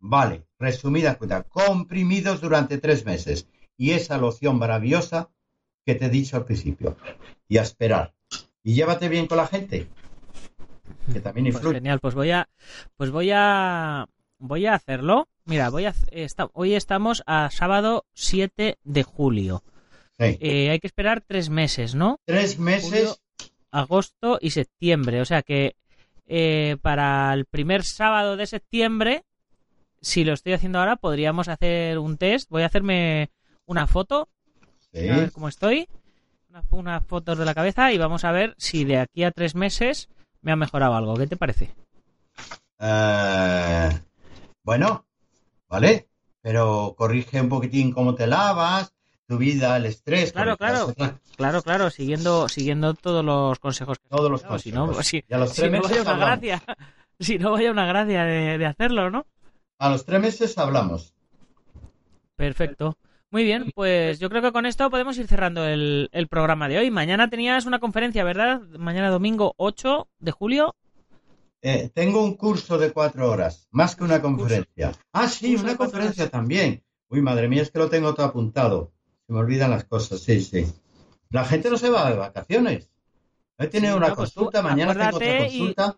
Vale, 0.00 0.44
resumida 0.58 1.16
cuenta, 1.16 1.44
comprimidos 1.44 2.42
durante 2.42 2.76
tres 2.76 3.06
meses. 3.06 3.48
Y 3.78 3.92
esa 3.92 4.18
loción 4.18 4.58
maravillosa 4.58 5.30
que 5.84 5.94
te 5.94 6.06
he 6.06 6.10
dicho 6.10 6.36
al 6.36 6.44
principio. 6.44 6.96
Y 7.48 7.58
a 7.58 7.62
esperar. 7.62 8.14
Y 8.62 8.74
llévate 8.74 9.08
bien 9.08 9.26
con 9.26 9.38
la 9.38 9.46
gente. 9.46 9.88
Que 11.12 11.20
también 11.20 11.46
pues 11.46 11.56
influye. 11.56 11.76
genial, 11.76 12.00
pues 12.00 12.14
voy 12.14 12.30
a, 12.30 12.48
pues 12.96 13.10
voy 13.10 13.30
a, 13.32 14.06
voy 14.38 14.66
a 14.66 14.74
hacerlo. 14.74 15.28
Mira, 15.44 15.70
voy 15.70 15.86
a, 15.86 15.94
hoy 16.52 16.74
estamos 16.74 17.22
a 17.26 17.50
sábado 17.50 18.04
7 18.14 18.78
de 18.82 19.02
julio. 19.02 19.62
Eh, 20.18 20.70
hay 20.70 20.78
que 20.78 20.86
esperar 20.86 21.22
tres 21.26 21.50
meses, 21.50 21.96
¿no? 21.96 22.20
Tres 22.24 22.58
meses. 22.58 23.20
agosto 23.72 24.38
y 24.40 24.50
septiembre. 24.50 25.20
O 25.20 25.24
sea 25.24 25.42
que 25.42 25.74
eh, 26.26 26.76
para 26.80 27.34
el 27.34 27.44
primer 27.46 27.82
sábado 27.84 28.36
de 28.36 28.46
septiembre, 28.46 29.24
si 30.00 30.24
lo 30.24 30.32
estoy 30.32 30.52
haciendo 30.52 30.78
ahora, 30.78 30.96
podríamos 30.96 31.48
hacer 31.48 31.98
un 31.98 32.18
test. 32.18 32.48
Voy 32.50 32.62
a 32.62 32.66
hacerme 32.66 33.30
una 33.66 33.86
foto. 33.86 34.28
A 34.94 34.98
ver 34.98 35.32
cómo 35.32 35.48
estoy. 35.48 35.88
Unas 36.70 37.04
fotos 37.06 37.38
de 37.38 37.46
la 37.46 37.54
cabeza 37.54 37.92
y 37.92 37.98
vamos 37.98 38.24
a 38.24 38.32
ver 38.32 38.54
si 38.58 38.84
de 38.84 38.98
aquí 38.98 39.24
a 39.24 39.30
tres 39.30 39.54
meses 39.54 40.10
me 40.42 40.52
ha 40.52 40.56
mejorado 40.56 40.94
algo. 40.94 41.16
¿Qué 41.16 41.26
te 41.26 41.36
parece? 41.36 41.74
Uh, 42.78 43.96
bueno, 44.62 45.06
¿vale? 45.68 46.08
Pero 46.42 46.94
corrige 46.96 47.40
un 47.40 47.48
poquitín 47.48 47.92
cómo 47.92 48.14
te 48.14 48.26
lavas, 48.26 48.92
tu 49.26 49.38
vida, 49.38 49.76
el 49.76 49.86
estrés. 49.86 50.32
Claro, 50.32 50.56
claro, 50.56 50.92
claro, 51.36 51.62
claro, 51.62 51.90
siguiendo, 51.90 52.48
siguiendo 52.48 52.92
todos 52.94 53.24
los 53.24 53.58
consejos. 53.60 53.98
Que 53.98 54.08
todos 54.08 54.30
los 54.30 54.42
consejos. 54.42 54.62
Si 54.62 54.72
no, 54.72 55.02
si, 55.48 55.70
no 55.70 55.80
vaya 55.80 56.02
una 56.02 56.16
gracia, 56.16 56.62
si 57.20 57.38
no 57.38 57.52
vaya 57.52 57.70
una 57.70 57.86
gracia 57.86 58.24
de, 58.24 58.66
hacerlo, 58.66 59.10
¿no? 59.10 59.24
A 59.78 59.88
los 59.88 60.04
tres 60.04 60.20
meses 60.20 60.58
hablamos. 60.58 61.14
Perfecto. 62.36 62.98
Muy 63.32 63.42
bien, 63.42 63.72
pues 63.74 64.20
yo 64.20 64.28
creo 64.30 64.42
que 64.42 64.52
con 64.52 64.66
esto 64.66 64.88
podemos 64.90 65.18
ir 65.18 65.26
cerrando 65.26 65.64
el, 65.64 66.08
el, 66.12 66.28
programa 66.28 66.68
de 66.68 66.78
hoy. 66.78 66.90
Mañana 66.90 67.28
tenías 67.28 67.66
una 67.66 67.80
conferencia, 67.80 68.22
¿verdad? 68.22 68.60
Mañana 68.78 69.10
domingo 69.10 69.54
8 69.56 70.06
de 70.20 70.30
julio 70.30 70.76
eh, 71.64 71.90
tengo 71.94 72.24
un 72.24 72.34
curso 72.34 72.76
de 72.76 72.92
cuatro 72.92 73.30
horas, 73.30 73.68
más 73.70 73.94
que 73.94 74.02
una 74.02 74.20
conferencia. 74.20 74.92
Ah, 75.12 75.28
sí, 75.28 75.54
una 75.54 75.76
conferencia 75.76 76.28
también. 76.28 76.82
Uy, 77.08 77.22
madre 77.22 77.48
mía, 77.48 77.62
es 77.62 77.70
que 77.70 77.78
lo 77.78 77.88
tengo 77.88 78.14
todo 78.14 78.26
apuntado. 78.26 78.92
Se 79.26 79.32
me 79.32 79.38
olvidan 79.38 79.70
las 79.70 79.84
cosas, 79.84 80.20
sí, 80.20 80.40
sí. 80.40 80.66
La 81.30 81.44
gente 81.44 81.70
no 81.70 81.76
se 81.76 81.88
va 81.88 82.10
de 82.10 82.16
vacaciones. 82.16 82.90
Hoy 83.58 83.68
tiene 83.68 83.94
una 83.94 84.06
pues 84.06 84.32
consulta, 84.32 84.60
mañana 84.60 84.92
tengo 84.92 85.16
otra 85.16 85.38
consulta. 85.38 85.96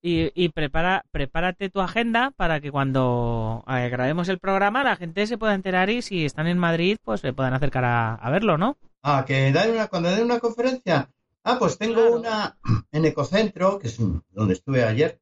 Y, 0.00 0.48
prepara, 0.50 1.04
prepárate 1.10 1.70
tu 1.70 1.80
agenda 1.80 2.32
para 2.36 2.60
que 2.60 2.70
cuando 2.70 3.64
eh, 3.68 3.88
grabemos 3.90 4.28
el 4.28 4.38
programa 4.38 4.84
la 4.84 4.94
gente 4.94 5.26
se 5.26 5.38
pueda 5.38 5.54
enterar 5.54 5.90
y 5.90 6.02
si 6.02 6.24
están 6.24 6.46
en 6.46 6.56
Madrid, 6.56 6.98
pues 7.04 7.20
se 7.20 7.32
puedan 7.32 7.52
acercar 7.52 7.84
a, 7.84 8.30
verlo, 8.30 8.56
¿no? 8.56 8.76
Ah, 9.02 9.24
que 9.26 9.52
una, 9.52 9.88
cuando 9.88 10.10
den 10.10 10.24
una 10.24 10.38
conferencia, 10.38 11.10
Ah, 11.50 11.58
pues 11.58 11.78
tengo 11.78 12.10
una 12.14 12.58
en 12.92 13.04
Ecocentro, 13.06 13.78
que 13.78 13.88
es 13.88 13.96
donde 14.30 14.52
estuve 14.52 14.84
ayer, 14.84 15.18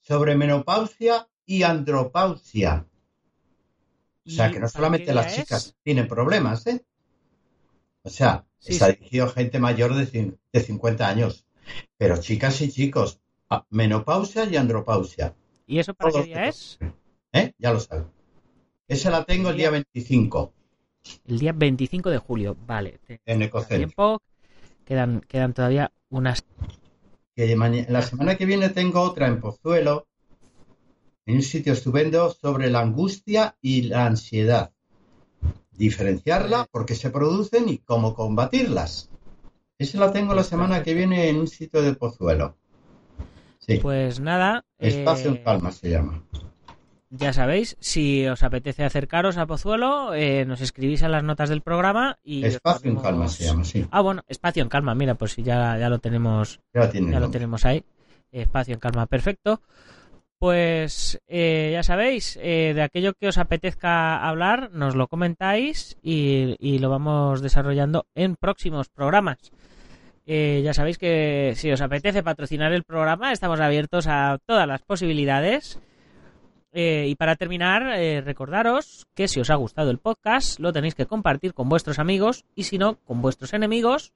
sobre 0.00 0.34
menopausia 0.34 1.28
y 1.44 1.62
andropausia. 1.62 2.86
O 4.26 4.30
sea, 4.30 4.50
que 4.50 4.58
no 4.58 4.68
solamente 4.68 5.14
las 5.14 5.36
chicas 5.36 5.76
tienen 5.84 6.08
problemas, 6.08 6.66
¿eh? 6.66 6.84
O 8.02 8.10
sea, 8.10 8.46
se 8.58 8.84
ha 8.84 8.88
dirigido 8.88 9.28
gente 9.28 9.60
mayor 9.60 9.94
de, 9.94 10.36
de 10.52 10.60
50 10.60 11.06
años, 11.06 11.46
pero 11.96 12.16
chicas 12.16 12.60
y 12.62 12.72
chicos, 12.72 13.20
menopausia 13.70 14.44
y 14.44 14.56
andropausia. 14.56 15.34
¿Y 15.66 15.78
eso 15.78 15.94
para 15.94 16.12
qué 16.12 16.22
día 16.22 16.48
es? 16.48 16.78
¿Eh? 17.32 17.52
Ya 17.58 17.72
lo 17.72 17.80
sabes. 17.80 18.06
Esa 18.88 19.10
la 19.10 19.24
tengo 19.24 19.50
el 19.50 19.56
día 19.56 19.70
25. 19.70 20.52
El 21.26 21.38
día 21.38 21.52
25 21.52 22.10
de 22.10 22.18
julio, 22.18 22.56
vale. 22.66 23.00
En 23.24 23.42
Ecocentro. 23.42 24.22
Quedan, 24.84 25.20
quedan 25.20 25.52
todavía 25.52 25.92
unas. 26.10 26.44
la 27.36 28.02
semana 28.02 28.36
que 28.36 28.46
viene 28.46 28.68
tengo 28.68 29.00
otra 29.00 29.26
en 29.26 29.40
Pozuelo, 29.40 30.06
en 31.26 31.36
un 31.36 31.42
sitio 31.42 31.72
estupendo, 31.72 32.30
sobre 32.30 32.70
la 32.70 32.80
angustia 32.80 33.56
y 33.60 33.82
la 33.82 34.06
ansiedad. 34.06 34.72
Diferenciarla, 35.72 36.66
por 36.70 36.86
qué 36.86 36.94
se 36.94 37.10
producen 37.10 37.68
y 37.68 37.78
cómo 37.78 38.14
combatirlas. 38.14 39.10
Esa 39.78 39.98
la 39.98 40.12
tengo 40.12 40.34
la 40.34 40.44
semana 40.44 40.82
que 40.82 40.94
viene 40.94 41.28
en 41.28 41.36
un 41.36 41.48
sitio 41.48 41.82
de 41.82 41.94
Pozuelo. 41.94 42.56
Sí. 43.66 43.78
Pues 43.78 44.20
nada. 44.20 44.64
Espacio 44.78 45.30
en 45.30 45.36
eh, 45.36 45.42
calma 45.42 45.72
se 45.72 45.90
llama. 45.90 46.22
Ya 47.10 47.32
sabéis, 47.32 47.76
si 47.80 48.26
os 48.26 48.42
apetece 48.42 48.84
acercaros 48.84 49.36
a 49.36 49.46
Pozuelo, 49.46 50.12
eh, 50.14 50.44
nos 50.44 50.60
escribís 50.60 51.02
a 51.02 51.08
las 51.08 51.22
notas 51.22 51.48
del 51.48 51.62
programa 51.62 52.18
y... 52.22 52.44
Espacio 52.44 52.90
en 52.90 52.96
calma 52.96 53.28
se 53.28 53.44
llama, 53.44 53.64
sí. 53.64 53.86
Ah, 53.90 54.00
bueno, 54.00 54.22
espacio 54.26 54.62
en 54.62 54.68
calma, 54.68 54.94
mira, 54.94 55.14
pues 55.14 55.32
si 55.32 55.42
ya, 55.42 55.78
ya 55.78 55.88
lo 55.88 55.98
tenemos, 55.98 56.60
ya, 56.74 56.90
lo 57.20 57.30
tenemos 57.30 57.64
ahí. 57.64 57.84
Espacio 58.32 58.74
en 58.74 58.80
calma, 58.80 59.06
perfecto. 59.06 59.62
Pues 60.38 61.20
eh, 61.28 61.70
ya 61.72 61.82
sabéis, 61.82 62.38
eh, 62.42 62.72
de 62.74 62.82
aquello 62.82 63.14
que 63.14 63.28
os 63.28 63.38
apetezca 63.38 64.28
hablar, 64.28 64.70
nos 64.72 64.94
lo 64.94 65.06
comentáis 65.08 65.96
y, 66.02 66.56
y 66.58 66.78
lo 66.80 66.90
vamos 66.90 67.40
desarrollando 67.40 68.06
en 68.14 68.36
próximos 68.36 68.88
programas. 68.88 69.38
Ya 70.26 70.74
sabéis 70.74 70.98
que 70.98 71.52
si 71.56 71.70
os 71.70 71.80
apetece 71.80 72.22
patrocinar 72.22 72.72
el 72.72 72.82
programa, 72.82 73.32
estamos 73.32 73.60
abiertos 73.60 74.06
a 74.08 74.38
todas 74.44 74.66
las 74.66 74.82
posibilidades. 74.82 75.78
Eh, 76.78 77.06
y 77.08 77.14
para 77.14 77.36
terminar, 77.36 77.98
eh, 77.98 78.20
recordaros 78.20 79.06
que 79.14 79.28
si 79.28 79.40
os 79.40 79.48
ha 79.48 79.54
gustado 79.54 79.90
el 79.90 79.96
podcast, 79.96 80.60
lo 80.60 80.74
tenéis 80.74 80.94
que 80.94 81.06
compartir 81.06 81.54
con 81.54 81.70
vuestros 81.70 81.98
amigos 81.98 82.44
y 82.54 82.64
si 82.64 82.76
no, 82.76 82.96
con 83.06 83.22
vuestros 83.22 83.54
enemigos, 83.54 84.12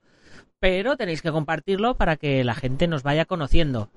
pero 0.58 0.98
tenéis 0.98 1.22
que 1.22 1.32
compartirlo 1.32 1.96
para 1.96 2.16
que 2.16 2.44
la 2.44 2.54
gente 2.54 2.86
nos 2.86 3.02
vaya 3.02 3.24
conociendo. 3.24 3.88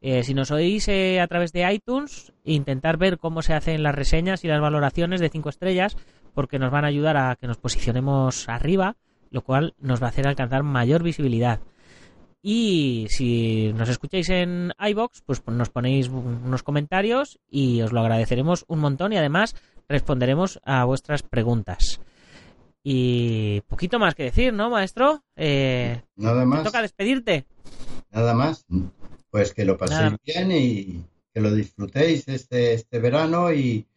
Eh, 0.00 0.22
si 0.22 0.32
nos 0.32 0.50
oís 0.50 0.88
a 0.88 1.26
través 1.26 1.52
de 1.52 1.70
iTunes, 1.70 2.32
intentar 2.44 2.96
ver 2.96 3.18
cómo 3.18 3.42
se 3.42 3.52
hacen 3.52 3.82
las 3.82 3.94
reseñas 3.94 4.44
y 4.44 4.48
las 4.48 4.62
valoraciones 4.62 5.20
de 5.20 5.28
5 5.28 5.50
estrellas, 5.50 5.98
porque 6.32 6.58
nos 6.58 6.70
van 6.70 6.86
a 6.86 6.88
ayudar 6.88 7.18
a 7.18 7.36
que 7.36 7.46
nos 7.46 7.58
posicionemos 7.58 8.48
arriba, 8.48 8.96
lo 9.30 9.42
cual 9.42 9.74
nos 9.78 10.02
va 10.02 10.06
a 10.06 10.10
hacer 10.10 10.26
alcanzar 10.26 10.62
mayor 10.62 11.02
visibilidad. 11.02 11.60
Y 12.42 13.06
si 13.10 13.72
nos 13.72 13.88
escucháis 13.88 14.28
en 14.30 14.72
iBox, 14.78 15.22
pues 15.22 15.42
nos 15.46 15.70
ponéis 15.70 16.08
unos 16.08 16.62
comentarios 16.62 17.40
y 17.50 17.82
os 17.82 17.92
lo 17.92 18.00
agradeceremos 18.00 18.64
un 18.68 18.78
montón 18.78 19.12
y 19.12 19.16
además 19.16 19.56
responderemos 19.88 20.60
a 20.64 20.84
vuestras 20.84 21.22
preguntas. 21.22 22.00
Y 22.84 23.62
poquito 23.62 23.98
más 23.98 24.14
que 24.14 24.22
decir, 24.22 24.52
¿no, 24.52 24.70
maestro? 24.70 25.24
Eh, 25.34 26.02
Nada 26.14 26.44
más. 26.44 26.62
toca 26.62 26.82
despedirte. 26.82 27.46
Nada 28.12 28.32
más. 28.32 28.64
Pues 29.28 29.52
que 29.52 29.64
lo 29.64 29.76
paséis 29.76 30.12
bien 30.24 30.52
y 30.52 31.04
que 31.34 31.40
lo 31.40 31.52
disfrutéis 31.52 32.28
este, 32.28 32.74
este 32.74 33.00
verano 33.00 33.52
y, 33.52 33.88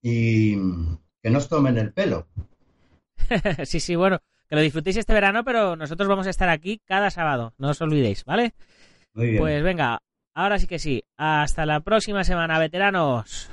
y 0.00 0.56
que 1.22 1.30
no 1.30 1.38
os 1.38 1.48
tomen 1.48 1.76
el 1.76 1.92
pelo. 1.92 2.26
sí, 3.64 3.80
sí, 3.80 3.96
bueno, 3.96 4.20
que 4.50 4.56
lo 4.56 4.62
disfrutéis 4.62 4.96
este 4.96 5.14
verano, 5.14 5.44
pero 5.44 5.76
nosotros 5.76 6.08
vamos 6.08 6.26
a 6.26 6.30
estar 6.30 6.48
aquí 6.48 6.80
cada 6.84 7.10
sábado, 7.10 7.54
no 7.56 7.70
os 7.70 7.80
olvidéis, 7.80 8.24
¿vale? 8.24 8.52
Muy 9.14 9.26
bien. 9.28 9.38
Pues 9.38 9.62
venga, 9.62 10.00
ahora 10.34 10.58
sí 10.58 10.66
que 10.66 10.80
sí. 10.80 11.04
Hasta 11.16 11.64
la 11.66 11.80
próxima 11.80 12.24
semana, 12.24 12.58
veteranos. 12.58 13.48